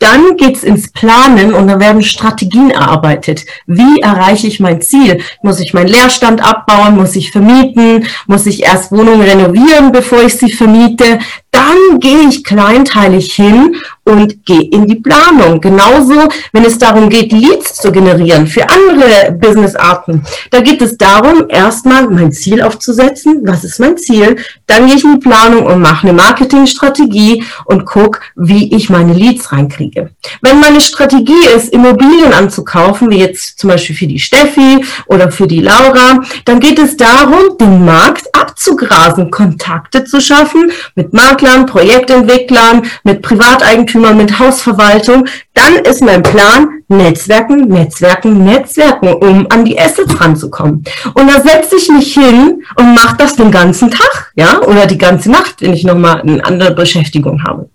Dann 0.00 0.38
geht's 0.38 0.64
ins 0.64 0.90
Planen 0.90 1.52
und 1.52 1.68
da 1.68 1.78
werden 1.78 2.02
Strategien 2.02 2.70
erarbeitet. 2.70 3.44
Wie 3.66 4.00
erreiche 4.00 4.46
ich 4.46 4.58
mein 4.58 4.80
Ziel? 4.80 5.22
Muss 5.42 5.60
ich 5.60 5.74
meinen 5.74 5.88
Leerstand 5.88 6.42
abbauen? 6.42 6.96
Muss 6.96 7.16
ich 7.16 7.30
vermieten? 7.30 8.06
Muss 8.26 8.46
ich 8.46 8.62
erst 8.62 8.92
Wohnungen 8.92 9.20
renovieren, 9.20 9.92
bevor 9.92 10.22
ich 10.22 10.38
sie 10.38 10.50
vermiete? 10.50 11.18
Dann 11.50 11.98
gehe 11.98 12.28
ich 12.28 12.44
kleinteilig 12.44 13.32
hin 13.32 13.76
und 14.04 14.44
gehe 14.44 14.62
in 14.62 14.86
die 14.86 14.96
Planung. 14.96 15.60
Genauso, 15.60 16.28
wenn 16.52 16.64
es 16.64 16.78
darum 16.78 17.08
geht, 17.08 17.32
Leads 17.32 17.74
zu 17.74 17.92
generieren 17.92 18.46
für 18.46 18.68
andere 18.68 19.32
Businessarten. 19.32 20.22
Da 20.50 20.60
geht 20.60 20.82
es 20.82 20.96
darum, 20.96 21.46
erstmal 21.48 22.08
mein 22.08 22.32
Ziel 22.32 22.62
aufzusetzen. 22.62 23.42
Was 23.44 23.64
ist 23.64 23.80
mein 23.80 23.96
Ziel? 23.96 24.36
Dann 24.66 24.86
gehe 24.86 24.96
ich 24.96 25.04
in 25.04 25.14
die 25.14 25.28
Planung 25.28 25.66
und 25.66 25.80
mache 25.80 26.08
eine 26.08 26.12
Marketingstrategie 26.12 27.44
und 27.66 27.84
gucke, 27.84 28.20
wie 28.36 28.74
ich 28.74 28.90
meine 28.90 29.12
Leads 29.12 29.52
reinkriege. 29.52 30.10
Wenn 30.42 30.60
meine 30.60 30.80
Strategie 30.80 31.46
ist, 31.56 31.72
Immobilien 31.72 32.32
anzukaufen, 32.32 33.10
wie 33.10 33.18
jetzt 33.18 33.58
zum 33.58 33.70
Beispiel 33.70 33.96
für 33.96 34.06
die 34.06 34.18
Steffi 34.18 34.84
oder 35.06 35.30
für 35.30 35.46
die 35.46 35.60
Laura, 35.60 36.20
dann 36.44 36.60
geht 36.60 36.78
es 36.78 36.96
darum, 36.96 37.58
den 37.60 37.84
Markt 37.84 38.34
abzugrasen, 38.34 39.30
Kontakte 39.30 40.04
zu 40.04 40.20
schaffen 40.20 40.70
mit 40.94 41.12
Maklern, 41.40 41.66
Projektentwicklern, 41.66 42.82
mit 43.02 43.22
Privateigentümern, 43.22 44.16
mit 44.16 44.38
Hausverwaltung. 44.38 45.26
Dann 45.54 45.76
ist 45.76 46.02
mein 46.02 46.22
Plan, 46.22 46.68
Netzwerken, 46.88 47.68
Netzwerken, 47.68 48.44
Netzwerken, 48.44 49.14
um 49.14 49.46
an 49.50 49.64
die 49.64 49.78
Assets 49.78 50.20
ranzukommen. 50.20 50.84
Und 51.14 51.28
da 51.28 51.40
setze 51.40 51.76
ich 51.76 51.88
mich 51.88 52.14
hin 52.14 52.62
und 52.76 52.94
mache 52.94 53.16
das 53.16 53.36
den 53.36 53.50
ganzen 53.50 53.90
Tag, 53.90 54.32
ja, 54.34 54.60
oder 54.60 54.86
die 54.86 54.98
ganze 54.98 55.30
Nacht, 55.30 55.60
wenn 55.60 55.72
ich 55.72 55.84
nochmal 55.84 56.20
eine 56.20 56.44
andere 56.44 56.74
Beschäftigung 56.74 57.42
habe. 57.44 57.70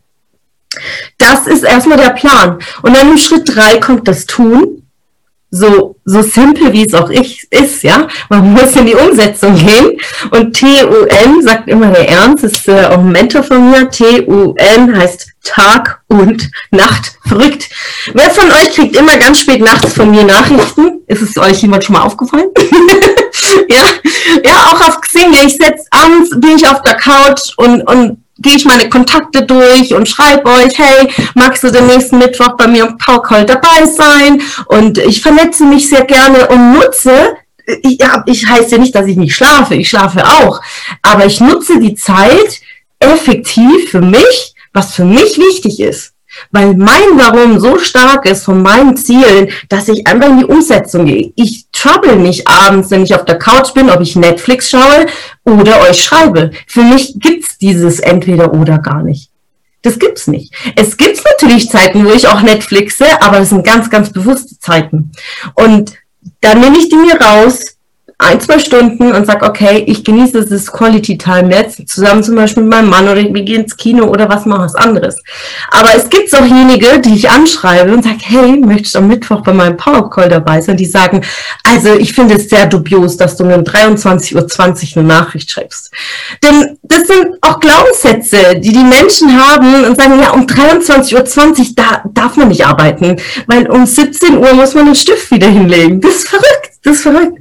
Das 1.17 1.47
ist 1.47 1.63
erstmal 1.63 1.97
der 1.97 2.11
Plan. 2.11 2.59
Und 2.81 2.95
dann 2.95 3.11
im 3.11 3.17
Schritt 3.17 3.55
drei 3.55 3.77
kommt 3.77 4.07
das 4.07 4.25
Tun 4.25 4.84
so, 5.55 5.95
so 6.03 6.21
simpel 6.21 6.73
wie 6.73 6.85
es 6.85 6.93
auch 6.93 7.09
ich, 7.09 7.47
ist, 7.49 7.81
ja. 7.83 8.07
Man 8.29 8.51
muss 8.51 8.75
in 8.75 8.87
die 8.87 8.95
Umsetzung 8.95 9.55
gehen. 9.55 9.97
Und 10.31 10.53
T-U-N 10.53 11.41
sagt 11.41 11.69
immer 11.69 11.91
der 11.91 12.09
Ernst, 12.09 12.43
ist 12.43 12.67
äh, 12.67 12.85
auch 12.85 12.99
ein 12.99 13.11
Mentor 13.11 13.41
von 13.41 13.71
mir. 13.71 13.89
T-U-N 13.89 14.97
heißt 14.97 15.29
Tag 15.45 16.01
und 16.07 16.49
Nacht. 16.71 17.13
Verrückt. 17.25 17.69
Wer 18.13 18.29
von 18.31 18.51
euch 18.51 18.73
kriegt 18.73 18.97
immer 18.97 19.15
ganz 19.17 19.39
spät 19.39 19.61
nachts 19.61 19.93
von 19.93 20.11
mir 20.11 20.25
Nachrichten? 20.25 21.01
Ist 21.07 21.21
es 21.21 21.37
euch 21.37 21.61
jemand 21.61 21.85
schon 21.85 21.95
mal 21.95 22.03
aufgefallen? 22.03 22.49
ja, 23.69 23.85
ja, 24.43 24.55
auch 24.67 24.81
auf 24.81 24.99
Xing. 25.01 25.33
Ich 25.45 25.55
setz 25.55 25.85
abends, 25.91 26.31
bin 26.31 26.57
ich 26.57 26.67
auf 26.67 26.81
der 26.81 26.95
Couch 26.95 27.53
und, 27.57 27.81
und 27.83 28.24
gehe 28.37 28.55
ich 28.55 28.65
meine 28.65 28.89
Kontakte 28.89 29.43
durch 29.43 29.93
und 29.93 30.07
schreibe 30.07 30.49
euch, 30.49 30.77
hey, 30.77 31.09
magst 31.35 31.63
du 31.63 31.71
den 31.71 31.87
nächsten 31.87 32.17
Mittwoch 32.17 32.57
bei 32.57 32.67
mir 32.67 32.85
im 32.85 32.97
Powercall 32.97 33.45
dabei 33.45 33.85
sein? 33.85 34.41
Und 34.67 34.97
ich 34.97 35.21
vernetze 35.21 35.63
mich 35.63 35.89
sehr 35.89 36.05
gerne 36.05 36.47
und 36.47 36.73
nutze, 36.73 37.37
ich, 37.81 37.99
ja, 37.99 38.23
ich 38.25 38.47
heiße 38.47 38.71
ja 38.71 38.77
nicht, 38.77 38.93
dass 38.93 39.07
ich 39.07 39.17
nicht 39.17 39.35
schlafe, 39.35 39.75
ich 39.75 39.89
schlafe 39.89 40.25
auch, 40.25 40.61
aber 41.01 41.25
ich 41.25 41.39
nutze 41.39 41.79
die 41.79 41.95
Zeit 41.95 42.61
effektiv 42.99 43.89
für 43.89 44.01
mich, 44.01 44.53
was 44.73 44.93
für 44.93 45.05
mich 45.05 45.37
wichtig 45.37 45.79
ist 45.79 46.14
weil 46.51 46.75
mein 46.75 47.17
Warum 47.17 47.59
so 47.59 47.77
stark 47.79 48.25
ist 48.25 48.45
von 48.45 48.61
meinen 48.61 48.97
Zielen, 48.97 49.49
dass 49.69 49.87
ich 49.87 50.07
einfach 50.07 50.29
in 50.29 50.39
die 50.39 50.45
Umsetzung 50.45 51.05
gehe. 51.05 51.31
Ich 51.35 51.65
trouble 51.71 52.15
mich 52.15 52.47
abends, 52.47 52.91
wenn 52.91 53.03
ich 53.03 53.15
auf 53.15 53.25
der 53.25 53.39
Couch 53.39 53.73
bin, 53.73 53.89
ob 53.89 54.01
ich 54.01 54.15
Netflix 54.15 54.69
schaue 54.69 55.05
oder 55.43 55.81
euch 55.81 56.03
schreibe. 56.03 56.51
Für 56.67 56.83
mich 56.83 57.15
gibt's 57.19 57.57
dieses 57.57 57.99
entweder 57.99 58.53
oder 58.53 58.79
gar 58.79 59.03
nicht. 59.03 59.29
Das 59.81 59.99
gibt's 59.99 60.27
nicht. 60.27 60.51
Es 60.75 60.97
gibt 60.97 61.23
natürlich 61.23 61.69
Zeiten, 61.69 62.05
wo 62.05 62.09
ich 62.11 62.27
auch 62.27 62.41
Netflixe, 62.41 63.05
aber 63.21 63.37
das 63.39 63.49
sind 63.49 63.65
ganz, 63.65 63.89
ganz 63.89 64.11
bewusste 64.11 64.57
Zeiten. 64.59 65.11
Und 65.53 65.93
dann 66.41 66.59
nehme 66.59 66.77
ich 66.79 66.89
die 66.89 66.95
mir 66.95 67.21
raus, 67.21 67.74
ein, 68.17 68.39
zwei 68.39 68.59
Stunden 68.59 69.11
und 69.11 69.25
sage, 69.25 69.45
okay, 69.45 69.83
ich 69.87 70.03
genieße 70.03 70.45
das 70.45 70.71
Quality 70.71 71.17
Time 71.17 71.53
jetzt, 71.53 71.87
zusammen 71.89 72.23
zum 72.23 72.35
Beispiel 72.35 72.63
mit 72.63 72.71
meinem 72.71 72.89
Mann 72.89 73.09
oder 73.09 73.21
wir 73.21 73.43
gehen 73.43 73.63
ins 73.63 73.75
Kino 73.75 74.05
oder 74.05 74.29
was 74.29 74.45
mal 74.45 74.59
was 74.59 74.73
anderes. 74.73 75.21
Aber 75.69 75.89
es 75.95 76.09
gibt 76.09 76.33
auch 76.33 76.45
jenige, 76.45 76.99
die 76.99 77.15
ich 77.15 77.29
anschreibe 77.29 77.93
und 77.93 78.03
sage, 78.03 78.19
hey, 78.21 78.57
möchtest 78.57 78.95
du 78.95 78.99
am 78.99 79.07
Mittwoch 79.07 79.41
bei 79.41 79.53
meinem 79.53 79.75
Power 79.75 80.09
Call 80.09 80.29
dabei 80.29 80.61
sein? 80.61 80.77
Die 80.77 80.85
sagen, 80.85 81.21
also 81.63 81.93
ich 81.95 82.13
finde 82.13 82.35
es 82.35 82.49
sehr 82.49 82.67
dubios, 82.67 83.17
dass 83.17 83.35
du 83.35 83.43
um 83.43 83.61
23.20 83.61 84.35
Uhr 84.35 84.97
eine 84.97 85.07
Nachricht 85.07 85.51
schreibst. 85.51 85.91
Denn 86.41 86.77
das 86.83 87.07
sind 87.07 87.35
auch 87.41 87.59
Glaubenssätze, 87.59 88.59
die 88.59 88.71
die 88.71 88.79
Menschen 88.79 89.37
haben 89.37 89.83
und 89.83 90.01
sagen, 90.01 90.19
ja, 90.21 90.31
um 90.31 90.45
23.20 90.45 91.15
Uhr, 91.15 91.65
da 91.75 92.03
darf 92.13 92.37
man 92.37 92.47
nicht 92.47 92.65
arbeiten, 92.65 93.17
weil 93.47 93.69
um 93.69 93.85
17 93.85 94.37
Uhr 94.37 94.53
muss 94.53 94.73
man 94.73 94.85
den 94.85 94.95
Stift 94.95 95.31
wieder 95.31 95.47
hinlegen. 95.47 95.99
Das 95.99 96.15
ist 96.15 96.29
verrückt. 96.29 96.74
Das 96.85 96.97
ist 96.97 97.01
verrückt. 97.01 97.39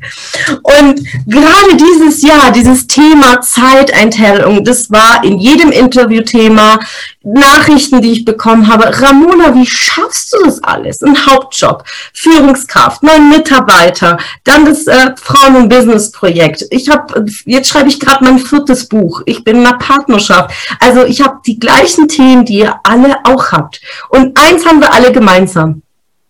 Und 0.63 1.07
gerade 1.27 1.77
dieses 1.77 2.23
Jahr, 2.23 2.51
dieses 2.51 2.87
Thema 2.87 3.43
Zeiteinteilung, 3.43 4.65
das 4.65 4.91
war 4.91 5.23
in 5.23 5.39
jedem 5.39 5.71
Interviewthema, 5.71 6.81
Nachrichten, 7.23 8.01
die 8.01 8.13
ich 8.13 8.25
bekommen 8.25 8.69
habe. 8.69 9.03
Ramona, 9.03 9.55
wie 9.55 9.67
schaffst 9.67 10.33
du 10.33 10.47
das 10.47 10.63
alles? 10.63 11.03
Ein 11.03 11.27
Hauptjob, 11.27 11.85
Führungskraft, 12.15 13.03
neun 13.03 13.29
Mitarbeiter, 13.29 14.17
dann 14.45 14.65
das 14.65 14.87
äh, 14.87 15.15
Frauen- 15.17 15.57
und 15.57 15.69
Business-Projekt. 15.69 16.65
Ich 16.71 16.89
habe, 16.89 17.27
jetzt 17.45 17.69
schreibe 17.69 17.91
ich 17.91 18.01
gerade 18.01 18.25
mein 18.25 18.39
viertes 18.39 18.89
Buch. 18.89 19.21
Ich 19.27 19.45
bin 19.45 19.57
in 19.57 19.67
einer 19.67 19.77
Partnerschaft. 19.77 20.55
Also 20.81 21.05
ich 21.05 21.21
habe 21.21 21.41
die 21.47 21.59
gleichen 21.59 22.09
Themen, 22.09 22.47
die 22.47 22.61
ihr 22.61 22.81
alle 22.83 23.19
auch 23.25 23.53
habt. 23.53 23.83
Und 24.09 24.39
eins 24.39 24.65
haben 24.65 24.81
wir 24.81 24.95
alle 24.95 25.13
gemeinsam. 25.13 25.83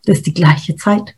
Das 0.05 0.17
ist 0.17 0.27
die 0.27 0.35
gleiche 0.35 0.75
Zeit 0.75 1.15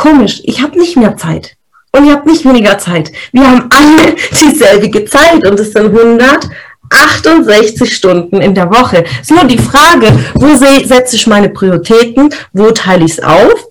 komisch, 0.00 0.40
ich 0.44 0.60
habe 0.62 0.78
nicht 0.78 0.96
mehr 0.96 1.16
Zeit. 1.16 1.56
Und 1.92 2.06
ihr 2.06 2.14
habt 2.14 2.26
nicht 2.26 2.44
weniger 2.44 2.78
Zeit. 2.78 3.12
Wir 3.32 3.46
haben 3.46 3.68
alle 3.70 4.16
dieselbe 4.40 5.04
Zeit 5.04 5.46
und 5.46 5.60
es 5.60 5.72
sind 5.72 5.96
168 5.96 7.94
Stunden 7.94 8.40
in 8.40 8.54
der 8.54 8.70
Woche. 8.70 9.04
Es 9.04 9.30
ist 9.30 9.32
nur 9.32 9.44
die 9.44 9.58
Frage, 9.58 10.06
wo 10.34 10.54
setze 10.56 11.16
ich 11.16 11.26
meine 11.26 11.50
Prioritäten, 11.50 12.32
wo 12.52 12.70
teile 12.70 13.04
ich 13.04 13.12
es 13.12 13.22
auf, 13.22 13.68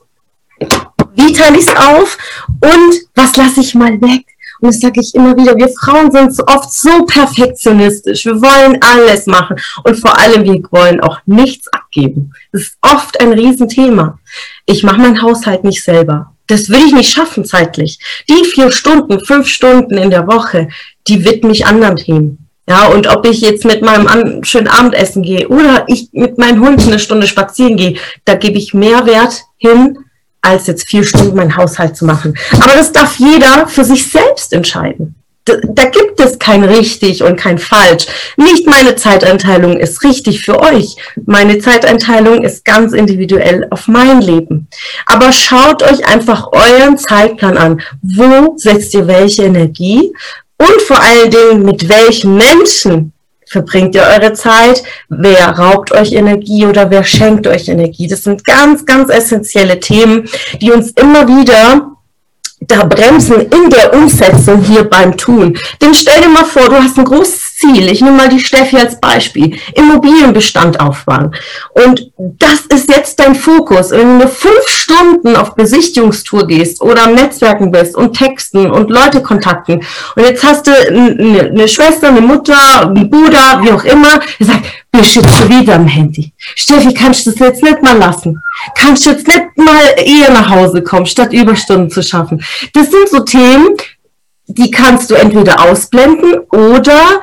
wie 1.16 1.34
teile 1.34 1.58
ich 1.58 1.68
es 1.68 1.76
auf 1.76 2.18
und 2.62 2.94
was 3.16 3.36
lasse 3.36 3.62
ich 3.62 3.74
mal 3.74 4.00
weg. 4.02 4.26
Und 4.62 4.70
das 4.70 4.80
sage 4.80 5.00
ich 5.02 5.16
immer 5.16 5.36
wieder, 5.38 5.56
wir 5.56 5.70
Frauen 5.70 6.12
sind 6.12 6.36
so 6.36 6.44
oft 6.48 6.72
so 6.72 7.06
perfektionistisch. 7.06 8.26
Wir 8.26 8.42
wollen 8.42 8.80
alles 8.82 9.26
machen. 9.26 9.58
Und 9.84 9.96
vor 9.96 10.18
allem, 10.18 10.44
wir 10.44 10.62
wollen 10.72 11.00
auch 11.02 11.20
nichts 11.26 11.68
abgeben. 11.70 12.34
Das 12.52 12.64
ist 12.64 12.78
oft 12.82 13.20
ein 13.22 13.34
Riesenthema. 13.34 14.20
Ich 14.66 14.84
mache 14.84 15.00
meinen 15.00 15.22
Haushalt 15.22 15.64
nicht 15.64 15.84
selber. 15.84 16.34
Das 16.48 16.70
will 16.70 16.86
ich 16.86 16.94
nicht 16.94 17.12
schaffen 17.12 17.46
zeitlich. 17.46 18.00
Die 18.28 18.44
vier 18.46 18.72
Stunden, 18.72 19.24
fünf 19.24 19.48
Stunden 19.48 19.98
in 19.98 20.10
der 20.10 20.28
Woche, 20.28 20.70
die 21.08 21.24
widme 21.24 21.52
ich 21.52 21.66
anderen 21.66 21.96
Themen. 21.96 22.50
Ja, 22.68 22.88
und 22.88 23.08
ob 23.08 23.26
ich 23.26 23.42
jetzt 23.42 23.66
mit 23.66 23.82
meinem 23.82 24.06
an 24.06 24.44
schönen 24.44 24.68
Abendessen 24.68 25.24
gehe 25.24 25.48
oder 25.48 25.86
ich 25.88 26.10
mit 26.12 26.38
meinen 26.38 26.60
Hunden 26.60 26.90
eine 26.90 27.00
Stunde 27.00 27.26
spazieren 27.26 27.78
gehe, 27.78 27.98
da 28.26 28.36
gebe 28.36 28.60
ich 28.60 28.76
mehr 28.76 29.08
Wert 29.08 29.42
hin, 29.58 29.98
als 30.42 30.68
jetzt 30.68 30.88
vier 30.88 31.04
Stunden 31.04 31.36
meinen 31.36 31.56
Haushalt 31.56 31.96
zu 31.96 32.06
machen. 32.06 32.38
Aber 32.54 32.74
das 32.74 32.92
darf 32.92 33.18
jeder 33.18 33.68
für 33.68 33.84
sich 33.84 34.10
selbst 34.10 34.54
entscheiden. 34.54 35.16
Da, 35.46 35.56
da, 35.64 35.86
gibt 35.86 36.20
es 36.20 36.38
kein 36.38 36.64
richtig 36.64 37.24
und 37.24 37.36
kein 37.36 37.58
falsch. 37.58 38.06
Nicht 38.38 38.68
meine 38.68 38.96
Zeiteinteilung 38.96 39.78
ist 39.78 40.04
richtig 40.04 40.42
für 40.46 40.60
euch. 40.60 40.96
Meine 41.26 41.58
Zeiteinteilung 41.60 42.44
ist 42.44 42.66
ganz 42.66 42.94
individuell 42.94 43.66
auf 43.72 43.88
mein 43.88 44.22
Leben. 44.22 44.68
Aber 45.08 45.32
schaut 45.32 45.82
euch 45.82 46.06
einfach 46.06 46.52
euren 46.52 46.98
Zeitplan 46.98 47.58
an. 47.58 47.82
Wo 48.02 48.54
setzt 48.58 48.94
ihr 48.94 49.08
welche 49.08 49.44
Energie? 49.44 50.14
Und 50.58 50.82
vor 50.84 51.02
allen 51.02 51.32
Dingen, 51.32 51.64
mit 51.64 51.90
welchen 51.90 52.36
Menschen 52.36 53.14
verbringt 53.50 53.96
ihr 53.96 54.04
eure 54.04 54.34
Zeit? 54.34 54.84
Wer 55.10 55.50
raubt 55.50 55.92
euch 55.92 56.14
Energie 56.14 56.66
oder 56.66 56.90
wer 56.90 57.04
schenkt 57.04 57.48
euch 57.48 57.68
Energie? 57.68 58.08
Das 58.08 58.24
sind 58.24 58.46
ganz, 58.46 58.86
ganz 58.86 59.10
essentielle 59.10 59.80
Themen, 59.80 60.30
die 60.62 60.72
uns 60.72 60.92
immer 60.92 61.28
wieder 61.28 61.98
da 62.70 62.86
bremsen 62.86 63.42
in 63.42 63.70
der 63.70 63.94
Umsetzung 63.94 64.62
hier 64.62 64.84
beim 64.84 65.18
Tun. 65.18 65.58
Denn 65.82 65.94
stell 65.94 66.22
dir 66.22 66.30
mal 66.30 66.46
vor, 66.46 66.70
du 66.70 66.76
hast 66.76 66.98
ein 66.98 67.06
großes 67.06 67.58
Ziel, 67.58 67.92
ich 67.92 68.02
nehme 68.02 68.16
mal 68.16 68.30
die 68.30 68.40
Steffi 68.40 68.78
als 68.78 69.00
Beispiel, 69.00 69.58
Immobilienbestand 69.74 70.80
aufbauen. 70.80 71.36
Und 71.72 72.12
das 72.18 72.62
ist 72.70 72.90
jetzt 72.90 73.20
dein 73.20 73.36
Fokus. 73.36 73.92
Wenn 73.92 74.20
du 74.20 74.28
fünf 74.28 74.68
Stunden 74.68 75.36
auf 75.36 75.56
Besichtigungstour 75.56 76.48
gehst 76.48 76.82
oder 76.82 77.04
am 77.04 77.16
Netzwerken 77.16 77.72
bist 77.72 77.96
und 77.96 78.16
Texten 78.16 78.70
und 78.70 78.90
Leute 78.90 79.22
kontakten 79.22 79.82
und 80.16 80.24
jetzt 80.24 80.44
hast 80.44 80.68
du 80.68 80.72
eine 80.72 81.68
Schwester, 81.68 82.10
eine 82.10 82.22
Mutter, 82.22 82.82
einen 82.82 83.10
Bruder, 83.10 83.62
wie 83.64 83.72
auch 83.72 83.84
immer, 83.84 84.20
der 84.40 84.48
sagt, 84.48 84.66
bist 84.92 85.16
jetzt 85.16 85.50
wieder 85.50 85.76
am 85.76 85.88
Handy. 85.88 86.32
Steffi, 86.56 86.94
kannst 86.94 87.26
du 87.26 87.32
das 87.32 87.40
jetzt 87.40 87.64
nicht 87.64 87.82
mal 87.82 87.98
lassen? 87.98 88.42
Kannst 88.76 89.06
du 89.06 89.12
jetzt 89.12 89.28
nicht 89.28 89.58
mal 89.58 89.96
eher 89.98 90.32
nach 90.32 90.50
Hause 90.50 90.84
kommen, 90.84 91.06
statt 91.06 91.34
Überstunden 91.34 91.90
zu 91.90 92.02
schaffen? 92.02 92.44
Das 92.74 92.90
sind 92.92 93.10
so 93.10 93.22
Themen, 93.22 93.78
die 94.48 94.72
kannst 94.72 95.10
du 95.12 95.16
entweder 95.16 95.62
ausblenden 95.62 96.40
oder 96.52 97.22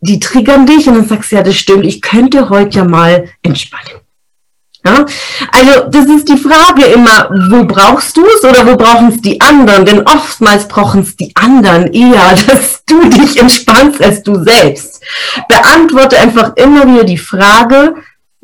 die 0.00 0.20
triggern 0.20 0.66
dich 0.66 0.86
und 0.86 0.94
dann 0.94 1.08
sagst 1.08 1.32
du, 1.32 1.36
ja, 1.36 1.42
das 1.42 1.56
stimmt, 1.56 1.86
ich 1.86 2.02
könnte 2.02 2.48
heute 2.50 2.78
ja 2.78 2.84
mal 2.84 3.28
entspannen. 3.42 4.00
Ja? 4.84 5.04
Also 5.52 5.88
das 5.90 6.06
ist 6.06 6.28
die 6.28 6.36
Frage 6.36 6.84
immer, 6.84 7.28
wo 7.50 7.64
brauchst 7.64 8.16
du 8.16 8.24
es 8.24 8.44
oder 8.44 8.66
wo 8.66 8.76
brauchen 8.76 9.08
es 9.08 9.20
die 9.20 9.40
anderen? 9.40 9.84
Denn 9.84 10.06
oftmals 10.06 10.68
brauchen 10.68 11.02
es 11.02 11.16
die 11.16 11.32
anderen 11.34 11.92
eher, 11.92 12.34
dass 12.46 12.84
du 12.86 13.08
dich 13.08 13.40
entspannst 13.40 14.02
als 14.02 14.22
du 14.22 14.42
selbst. 14.42 15.02
Beantworte 15.48 16.18
einfach 16.18 16.54
immer 16.56 16.86
wieder 16.86 17.04
die 17.04 17.18
Frage, 17.18 17.94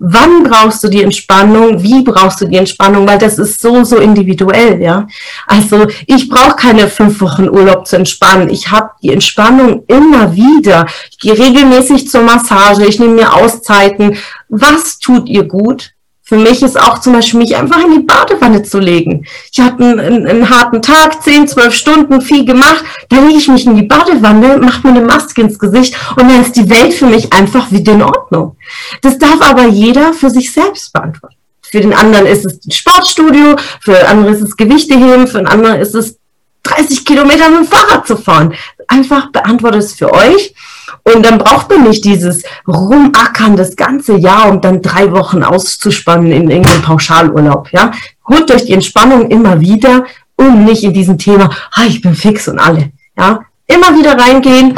wann 0.05 0.43
brauchst 0.43 0.83
du 0.83 0.89
die 0.89 1.03
Entspannung, 1.03 1.81
wie 1.81 2.03
brauchst 2.03 2.41
du 2.41 2.47
die 2.47 2.57
Entspannung, 2.57 3.07
weil 3.07 3.19
das 3.19 3.39
ist 3.39 3.61
so, 3.61 3.85
so 3.85 3.99
individuell, 3.99 4.83
ja. 4.83 5.07
Also 5.47 5.87
ich 6.07 6.29
brauche 6.29 6.57
keine 6.57 6.89
fünf 6.89 7.21
Wochen 7.21 7.49
Urlaub 7.49 7.87
zu 7.87 7.97
entspannen. 7.97 8.51
Ich 8.51 8.71
habe 8.71 8.91
die 9.01 9.13
Entspannung 9.13 9.85
immer 9.87 10.35
wieder. 10.35 10.87
Ich 11.11 11.19
gehe 11.19 11.39
regelmäßig 11.39 12.09
zur 12.09 12.23
Massage, 12.23 12.85
ich 12.85 12.99
nehme 12.99 13.15
mir 13.15 13.33
Auszeiten. 13.33 14.17
Was 14.49 14.99
tut 14.99 15.29
ihr 15.29 15.45
gut? 15.45 15.93
Für 16.33 16.39
mich 16.39 16.63
ist 16.63 16.81
auch 16.81 16.99
zum 16.99 17.13
Beispiel, 17.13 17.41
mich 17.41 17.55
einfach 17.55 17.85
in 17.85 17.93
die 17.93 18.07
Badewanne 18.07 18.63
zu 18.63 18.79
legen. 18.79 19.27
Ich 19.53 19.61
hatte 19.61 19.85
einen, 19.85 20.27
einen, 20.27 20.49
harten 20.49 20.81
Tag, 20.81 21.23
10, 21.23 21.47
12 21.47 21.75
Stunden, 21.75 22.23
viel 22.23 22.47
gemacht. 22.47 22.83
Dann 23.11 23.27
lege 23.27 23.39
ich 23.39 23.49
mich 23.49 23.67
in 23.67 23.77
die 23.77 23.83
Badewanne, 23.83 24.57
mache 24.57 24.89
mir 24.89 24.97
eine 24.97 25.05
Maske 25.07 25.43
ins 25.43 25.59
Gesicht 25.59 25.95
und 26.17 26.31
dann 26.31 26.41
ist 26.41 26.57
die 26.57 26.71
Welt 26.71 26.95
für 26.95 27.05
mich 27.05 27.31
einfach 27.35 27.71
wieder 27.71 27.93
in 27.93 28.03
Ordnung. 28.03 28.57
Das 29.03 29.19
darf 29.19 29.43
aber 29.43 29.67
jeder 29.67 30.15
für 30.15 30.31
sich 30.31 30.51
selbst 30.51 30.95
beantworten. 30.95 31.37
Für 31.61 31.83
den 31.83 31.93
anderen 31.93 32.25
ist 32.25 32.47
es 32.47 32.65
ein 32.65 32.71
Sportstudio, 32.71 33.57
für 33.83 33.93
den 33.93 34.07
anderen 34.07 34.35
ist 34.35 34.41
es 34.41 34.57
Gewichte 34.57 34.95
heben, 34.95 35.27
für 35.27 35.37
den 35.37 35.49
anderen 35.49 35.81
ist 35.83 35.95
es 35.95 36.17
30 36.63 37.05
Kilometer 37.05 37.51
mit 37.51 37.59
dem 37.59 37.67
Fahrrad 37.67 38.07
zu 38.07 38.17
fahren. 38.17 38.55
Einfach 38.89 39.31
beantwortet 39.33 39.83
es 39.83 39.93
für 39.93 40.11
euch 40.11 40.55
und 41.05 41.25
dann 41.25 41.39
braucht 41.39 41.69
man 41.71 41.89
nicht 41.89 42.05
dieses 42.05 42.45
Rumackern 42.67 43.57
das 43.57 43.77
ganze 43.77 44.17
Jahr, 44.17 44.51
um 44.51 44.61
dann 44.61 44.83
drei 44.83 45.11
Wochen 45.13 45.43
auszuspannen 45.43 46.31
in 46.31 46.51
irgendeinem 46.51 46.83
Pauschalurlaub. 46.83 47.73
Ja? 47.73 47.91
Holt 48.29 48.51
euch 48.51 48.67
die 48.67 48.73
Entspannung 48.73 49.29
immer 49.29 49.61
wieder 49.61 50.05
und 50.37 50.65
nicht 50.65 50.85
in 50.85 50.93
diesem 50.93 51.19
Thema, 51.19 51.51
ah, 51.73 51.85
ich 51.87 52.01
bin 52.01 52.15
fix 52.15 52.49
und 52.49 52.59
alle. 52.59 52.93
Ja? 53.19 53.41
Immer 53.67 53.97
wieder 53.99 54.19
reingehen 54.19 54.75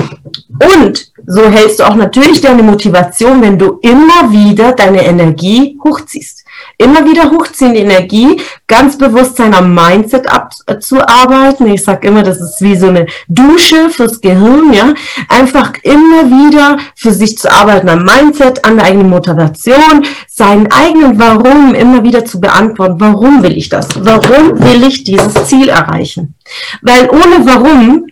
und 0.49 1.13
so 1.27 1.49
hältst 1.49 1.81
du 1.81 1.85
auch 1.85 1.97
natürlich 1.97 2.41
deine 2.41 2.63
Motivation, 2.63 3.41
wenn 3.43 3.59
du 3.59 3.79
immer 3.83 4.31
wieder 4.31 4.73
deine 4.73 5.05
Energie 5.05 5.79
hochziehst. 5.83 6.44
Immer 6.79 7.05
wieder 7.05 7.31
hochziehen 7.31 7.75
die 7.75 7.81
Energie, 7.81 8.41
ganz 8.67 8.99
bewusst 8.99 9.37
seiner 9.37 9.63
Mindset 9.63 10.27
abzuarbeiten. 10.29 11.67
Ich 11.69 11.85
sage 11.85 12.09
immer, 12.09 12.23
das 12.23 12.41
ist 12.41 12.61
wie 12.61 12.77
so 12.77 12.89
eine 12.89 13.07
Dusche 13.29 13.91
fürs 13.91 14.21
Gehirn, 14.21 14.73
ja. 14.73 14.95
Einfach 15.29 15.73
immer 15.83 16.27
wieder 16.27 16.79
für 16.97 17.13
sich 17.13 17.39
zu 17.39 17.51
arbeiten 17.51 17.89
am 17.89 18.05
Mindset, 18.05 18.65
an 18.65 18.77
der 18.77 18.87
eigenen 18.87 19.11
Motivation, 19.11 20.05
seinen 20.29 20.71
eigenen 20.73 21.19
Warum 21.19 21.75
immer 21.75 22.03
wieder 22.03 22.25
zu 22.25 22.41
beantworten. 22.41 22.97
Warum 22.99 23.43
will 23.43 23.57
ich 23.57 23.69
das? 23.69 23.89
Warum 23.97 24.59
will 24.61 24.85
ich 24.85 25.05
dieses 25.05 25.47
Ziel 25.47 25.69
erreichen? 25.69 26.35
Weil 26.83 27.09
ohne 27.09 27.47
Warum 27.47 28.07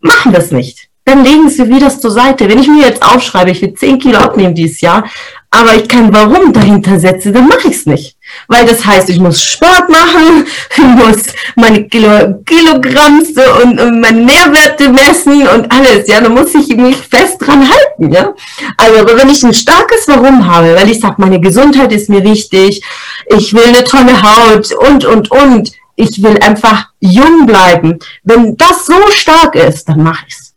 machen 0.00 0.32
wir 0.32 0.38
es 0.38 0.50
nicht 0.50 0.87
dann 1.04 1.24
legen 1.24 1.48
sie 1.48 1.68
wieder 1.68 1.88
zur 1.88 2.10
Seite. 2.10 2.48
Wenn 2.48 2.58
ich 2.58 2.68
mir 2.68 2.86
jetzt 2.86 3.02
aufschreibe, 3.02 3.50
ich 3.50 3.62
will 3.62 3.72
10 3.72 3.98
Kilo 3.98 4.18
abnehmen 4.18 4.54
dieses 4.54 4.80
Jahr, 4.80 5.04
aber 5.50 5.74
ich 5.74 5.88
kein 5.88 6.12
Warum 6.12 6.52
dahinter 6.52 7.00
setze, 7.00 7.32
dann 7.32 7.48
mache 7.48 7.68
ich 7.68 7.76
es 7.76 7.86
nicht. 7.86 8.16
Weil 8.48 8.66
das 8.66 8.84
heißt, 8.84 9.08
ich 9.08 9.18
muss 9.18 9.42
Sport 9.42 9.88
machen, 9.88 10.46
ich 10.76 10.84
muss 10.84 11.22
meine 11.56 11.88
Kilo, 11.88 12.42
Kilogramm 12.44 13.22
und, 13.62 13.80
und 13.80 14.00
meine 14.00 14.20
Nährwerte 14.20 14.90
messen 14.90 15.48
und 15.48 15.72
alles. 15.72 16.06
Ja, 16.08 16.20
da 16.20 16.28
muss 16.28 16.54
ich 16.54 16.68
mich 16.76 16.96
fest 16.96 17.36
dran 17.40 17.66
halten. 17.66 18.12
Ja, 18.12 18.34
also 18.76 19.00
aber 19.00 19.16
wenn 19.16 19.30
ich 19.30 19.42
ein 19.42 19.54
starkes 19.54 20.06
Warum 20.08 20.46
habe, 20.46 20.74
weil 20.74 20.90
ich 20.90 21.00
sage, 21.00 21.14
meine 21.18 21.40
Gesundheit 21.40 21.92
ist 21.92 22.10
mir 22.10 22.22
wichtig, 22.22 22.82
ich 23.26 23.54
will 23.54 23.64
eine 23.64 23.84
tolle 23.84 24.22
Haut 24.22 24.72
und 24.72 25.06
und 25.06 25.30
und, 25.30 25.72
ich 25.96 26.22
will 26.22 26.38
einfach 26.38 26.90
jung 27.00 27.46
bleiben. 27.46 27.98
Wenn 28.22 28.56
das 28.58 28.84
so 28.84 28.94
stark 29.10 29.54
ist, 29.54 29.88
dann 29.88 30.02
mache 30.02 30.26
ich's. 30.28 30.47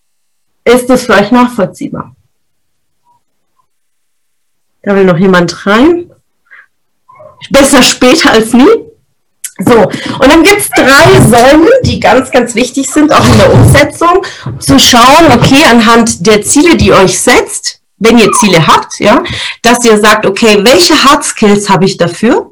Ist 0.63 0.89
das 0.89 1.05
für 1.05 1.13
euch 1.13 1.31
nachvollziehbar? 1.31 2.15
Da 4.83 4.95
will 4.95 5.05
noch 5.05 5.17
jemand 5.17 5.65
rein. 5.65 6.11
Besser 7.49 7.81
später 7.81 8.31
als 8.31 8.53
nie. 8.53 8.91
So, 9.59 9.77
und 9.83 10.27
dann 10.27 10.43
gibt 10.43 10.59
es 10.59 10.69
drei 10.69 11.19
Säulen, 11.29 11.67
die 11.83 11.99
ganz, 11.99 12.31
ganz 12.31 12.55
wichtig 12.55 12.89
sind, 12.89 13.11
auch 13.13 13.25
in 13.25 13.37
der 13.37 13.53
Umsetzung, 13.53 14.25
zu 14.59 14.79
schauen, 14.79 15.31
okay, 15.33 15.63
anhand 15.69 16.25
der 16.25 16.41
Ziele, 16.41 16.75
die 16.77 16.87
ihr 16.87 16.95
euch 16.95 17.19
setzt, 17.19 17.81
wenn 17.97 18.17
ihr 18.17 18.31
Ziele 18.31 18.65
habt, 18.65 18.99
ja, 18.99 19.23
dass 19.61 19.85
ihr 19.85 19.99
sagt, 19.99 20.25
okay, 20.25 20.63
welche 20.63 21.03
Hard 21.03 21.23
Skills 21.23 21.69
habe 21.69 21.85
ich 21.85 21.97
dafür? 21.97 22.49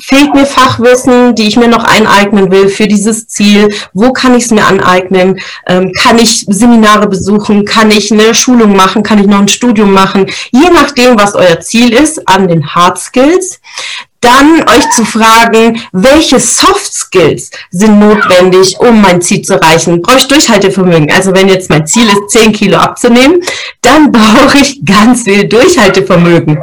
Fehlt 0.00 0.34
mir 0.34 0.46
Fachwissen, 0.46 1.34
die 1.34 1.48
ich 1.48 1.56
mir 1.56 1.68
noch 1.68 1.84
eineignen 1.84 2.50
will 2.50 2.68
für 2.68 2.86
dieses 2.86 3.28
Ziel? 3.28 3.68
Wo 3.92 4.12
kann 4.12 4.34
ich 4.34 4.44
es 4.44 4.50
mir 4.50 4.66
aneignen? 4.66 5.40
Ähm, 5.66 5.92
kann 5.92 6.18
ich 6.18 6.46
Seminare 6.48 7.08
besuchen? 7.08 7.64
Kann 7.64 7.90
ich 7.90 8.12
eine 8.12 8.34
Schulung 8.34 8.76
machen? 8.76 9.02
Kann 9.02 9.18
ich 9.18 9.26
noch 9.26 9.40
ein 9.40 9.48
Studium 9.48 9.92
machen? 9.92 10.26
Je 10.50 10.70
nachdem, 10.72 11.18
was 11.18 11.34
euer 11.34 11.60
Ziel 11.60 11.92
ist 11.92 12.26
an 12.28 12.48
den 12.48 12.74
Hard 12.74 12.98
Skills. 12.98 13.60
Dann 14.20 14.62
euch 14.68 14.90
zu 14.90 15.06
fragen, 15.06 15.80
welche 15.92 16.38
Soft 16.38 16.92
Skills 16.92 17.50
sind 17.70 17.98
notwendig, 17.98 18.78
um 18.78 19.00
mein 19.00 19.22
Ziel 19.22 19.40
zu 19.40 19.54
erreichen? 19.54 20.02
Brauche 20.02 20.18
ich 20.18 20.28
Durchhaltevermögen? 20.28 21.10
Also 21.10 21.34
wenn 21.34 21.48
jetzt 21.48 21.70
mein 21.70 21.86
Ziel 21.86 22.06
ist, 22.06 22.28
10 22.28 22.52
Kilo 22.52 22.76
abzunehmen, 22.76 23.40
dann 23.80 24.12
brauche 24.12 24.58
ich 24.58 24.84
ganz 24.84 25.22
viel 25.22 25.48
Durchhaltevermögen 25.48 26.58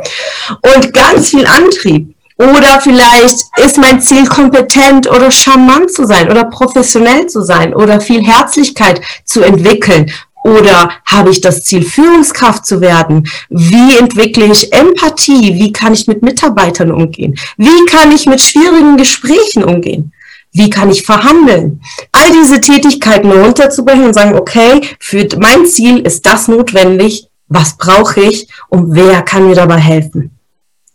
und 0.75 0.93
ganz 0.93 1.29
viel 1.29 1.47
Antrieb. 1.47 2.13
Oder 2.37 2.79
vielleicht 2.81 3.45
ist 3.57 3.77
mein 3.77 3.99
Ziel, 3.99 4.27
kompetent 4.27 5.09
oder 5.09 5.31
charmant 5.31 5.91
zu 5.91 6.05
sein 6.05 6.29
oder 6.29 6.45
professionell 6.45 7.25
zu 7.27 7.41
sein 7.41 7.73
oder 7.73 7.99
viel 7.99 8.23
Herzlichkeit 8.23 9.01
zu 9.25 9.41
entwickeln. 9.41 10.11
Oder 10.43 10.91
habe 11.05 11.31
ich 11.31 11.41
das 11.41 11.63
Ziel, 11.63 11.83
Führungskraft 11.83 12.65
zu 12.65 12.79
werden? 12.79 13.27
Wie 13.49 13.97
entwickle 13.97 14.45
ich 14.45 14.71
Empathie? 14.71 15.55
Wie 15.55 15.73
kann 15.73 15.93
ich 15.93 16.07
mit 16.07 16.21
Mitarbeitern 16.21 16.91
umgehen? 16.91 17.37
Wie 17.57 17.85
kann 17.85 18.11
ich 18.11 18.27
mit 18.27 18.39
schwierigen 18.39 18.97
Gesprächen 18.97 19.63
umgehen? 19.63 20.13
Wie 20.53 20.69
kann 20.69 20.89
ich 20.89 21.03
verhandeln? 21.03 21.81
All 22.11 22.31
diese 22.31 22.61
Tätigkeiten 22.61 23.31
runterzubrechen 23.31 24.05
und 24.05 24.13
sagen, 24.13 24.35
okay, 24.35 24.81
für 24.99 25.27
mein 25.39 25.65
Ziel 25.65 25.99
ist 25.99 26.25
das 26.25 26.47
notwendig. 26.47 27.27
Was 27.49 27.77
brauche 27.77 28.21
ich? 28.21 28.47
Und 28.69 28.95
wer 28.95 29.23
kann 29.23 29.47
mir 29.47 29.55
dabei 29.55 29.77
helfen? 29.77 30.31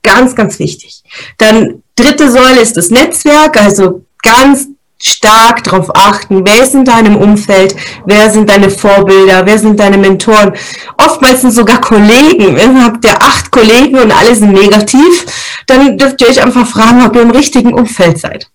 Ganz, 0.02 0.34
ganz 0.34 0.58
wichtig. 0.58 1.01
Dann 1.38 1.82
dritte 1.94 2.30
Säule 2.30 2.60
ist 2.60 2.76
das 2.76 2.90
Netzwerk, 2.90 3.60
also 3.60 4.04
ganz 4.22 4.68
stark 5.02 5.64
darauf 5.64 5.94
achten, 5.96 6.44
wer 6.46 6.62
ist 6.62 6.74
in 6.74 6.84
deinem 6.84 7.16
Umfeld, 7.16 7.74
wer 8.06 8.30
sind 8.30 8.48
deine 8.48 8.70
Vorbilder, 8.70 9.44
wer 9.44 9.58
sind 9.58 9.80
deine 9.80 9.98
Mentoren. 9.98 10.52
Oftmals 10.96 11.40
sind 11.40 11.50
sogar 11.50 11.80
Kollegen. 11.80 12.54
Wenn 12.56 12.84
habt 12.84 13.04
ihr 13.04 13.20
acht 13.20 13.50
Kollegen 13.50 13.98
und 13.98 14.12
alle 14.12 14.34
sind 14.34 14.52
negativ, 14.52 15.26
dann 15.66 15.98
dürft 15.98 16.20
ihr 16.20 16.28
euch 16.28 16.40
einfach 16.40 16.66
fragen, 16.66 17.04
ob 17.04 17.16
ihr 17.16 17.22
im 17.22 17.32
richtigen 17.32 17.74
Umfeld 17.74 18.18
seid. 18.18 18.48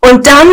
Und 0.00 0.26
dann, 0.26 0.48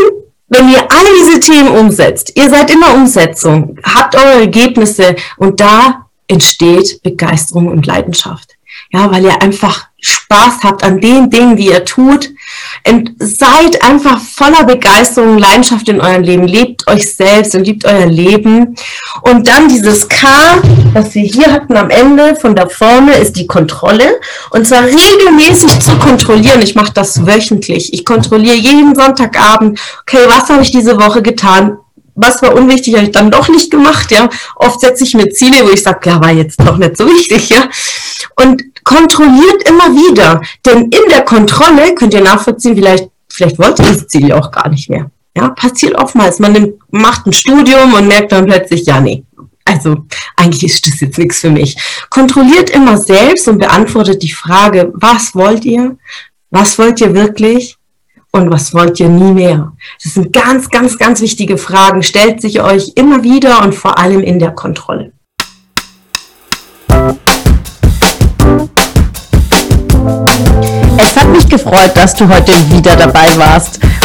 wenn 0.47 0.69
ihr 0.69 0.80
alle 0.80 1.10
diese 1.19 1.41
Themen 1.41 1.69
umsetzt, 1.77 2.32
ihr 2.36 2.49
seid 2.49 2.71
in 2.71 2.80
der 2.80 2.93
Umsetzung, 2.93 3.77
habt 3.84 4.15
eure 4.15 4.41
Ergebnisse 4.41 5.17
und 5.36 5.60
da 5.60 6.06
entsteht 6.27 7.04
Begeisterung 7.04 7.67
und 7.67 7.86
Leidenschaft 7.86 8.56
ja, 8.91 9.10
weil 9.12 9.23
ihr 9.23 9.41
einfach 9.41 9.88
Spaß 10.02 10.64
habt 10.64 10.84
an 10.84 11.00
den 11.00 11.30
Dingen, 11.30 11.56
die 11.56 11.68
ihr 11.68 11.86
tut. 11.86 12.30
Und 12.88 13.12
seid 13.20 13.84
einfach 13.84 14.20
voller 14.20 14.64
Begeisterung, 14.64 15.38
Leidenschaft 15.38 15.88
in 15.90 16.02
eurem 16.02 16.24
Leben. 16.24 16.48
Lebt 16.48 16.88
euch 16.88 17.14
selbst 17.14 17.54
und 17.56 17.66
liebt 17.66 17.86
euer 17.86 18.08
Leben. 18.08 18.76
Und 19.22 19.48
dann 19.48 19.70
dieses 19.70 20.10
K, 20.10 20.28
was 20.94 21.14
wir 21.14 21.24
hier 21.24 21.52
hatten 21.52 21.78
am 21.78 21.90
Ende 21.90 22.36
von 22.36 22.56
da 22.56 22.68
vorne, 22.68 23.14
ist 23.14 23.36
die 23.36 23.48
Kontrolle. 23.48 24.20
Und 24.50 24.68
zwar 24.68 24.84
regelmäßig 24.84 25.80
zu 25.80 25.96
kontrollieren. 25.98 26.62
Ich 26.62 26.76
mache 26.76 26.94
das 26.94 27.26
wöchentlich. 27.26 27.94
Ich 27.94 28.04
kontrolliere 28.04 28.56
jeden 28.56 28.96
Sonntagabend, 28.96 29.80
okay, 30.02 30.26
was 30.28 30.50
habe 30.50 30.64
ich 30.64 30.72
diese 30.72 31.00
Woche 31.00 31.22
getan? 31.22 31.78
Was 32.22 32.42
war 32.42 32.54
unwichtig, 32.54 32.96
habe 32.96 33.06
ich 33.06 33.12
dann 33.12 33.32
doch 33.32 33.50
nicht 33.50 33.72
gemacht, 33.72 34.12
ja. 34.12 34.30
Oft 34.56 34.80
setze 34.80 35.04
ich 35.04 35.14
mir 35.14 35.30
Ziele, 35.30 35.66
wo 35.66 35.72
ich 35.72 35.84
sage, 35.84 36.10
ja, 36.10 36.22
war 36.22 36.32
jetzt 36.32 36.60
doch 36.62 36.78
nicht 36.78 36.96
so 36.96 37.08
wichtig, 37.08 37.50
ja. 37.50 37.68
Und 38.36 38.64
kontrolliert 38.84 39.68
immer 39.68 39.90
wieder, 39.90 40.42
denn 40.66 40.84
in 40.84 41.10
der 41.10 41.24
Kontrolle 41.24 41.96
könnt 41.96 42.14
ihr 42.14 42.22
nachvollziehen, 42.22 42.76
vielleicht, 42.76 43.10
vielleicht 43.30 43.58
wollt 43.60 43.80
ihr 43.80 43.86
das 43.86 44.08
Ziel 44.08 44.32
auch 44.34 44.52
gar 44.52 44.70
nicht 44.70 44.90
mehr. 44.90 45.10
Ja, 45.36 45.50
passiert 45.50 45.96
oftmals. 45.96 46.40
Man 46.40 46.52
nimmt, 46.52 46.74
macht 46.92 47.26
ein 47.26 47.34
Studium 47.34 47.94
und 47.94 48.08
merkt 48.08 48.34
dann 48.34 48.46
plötzlich, 48.46 48.86
ja, 48.86 49.00
nee, 49.00 49.24
also 49.66 50.06
eigentlich 50.36 50.64
ist 50.64 50.86
das 50.88 51.00
jetzt 51.00 51.18
nichts 51.18 51.40
für 51.40 51.50
mich. 51.50 51.78
Kontrolliert 52.10 52.70
immer 52.70 52.98
selbst 52.98 53.48
und 53.48 53.60
beantwortet 53.60 54.22
die 54.22 54.32
Frage, 54.32 54.92
was 54.94 55.34
wollt 55.34 55.66
ihr? 55.66 55.98
Was 56.50 56.78
wollt 56.78 57.00
ihr 57.00 57.14
wirklich? 57.14 57.78
Und 58.34 58.50
was 58.50 58.74
wollt 58.74 58.98
ihr 59.02 59.10
nie 59.10 59.34
mehr? 59.34 59.74
Das 60.02 60.13
sind 60.13 60.32
ganz, 60.32 60.70
ganz, 60.70 60.98
ganz 60.98 61.20
wichtige 61.20 61.58
Fragen. 61.58 62.02
Stellt 62.02 62.41
sich 62.41 62.62
euch 62.62 62.94
immer 62.96 63.24
wieder 63.24 63.62
und 63.62 63.76
vor 63.76 64.00
allem 64.00 64.22
in 64.22 64.39
der 64.39 64.52
Kontrolle. 64.52 65.12
Es 70.98 71.17
hat 71.17 71.28
mich 71.28 71.50
gefreut, 71.50 71.91
dass 71.96 72.15
du 72.15 72.30
heute 72.30 72.54
wieder 72.72 72.96
dabei 72.96 73.38
warst. 73.38 73.82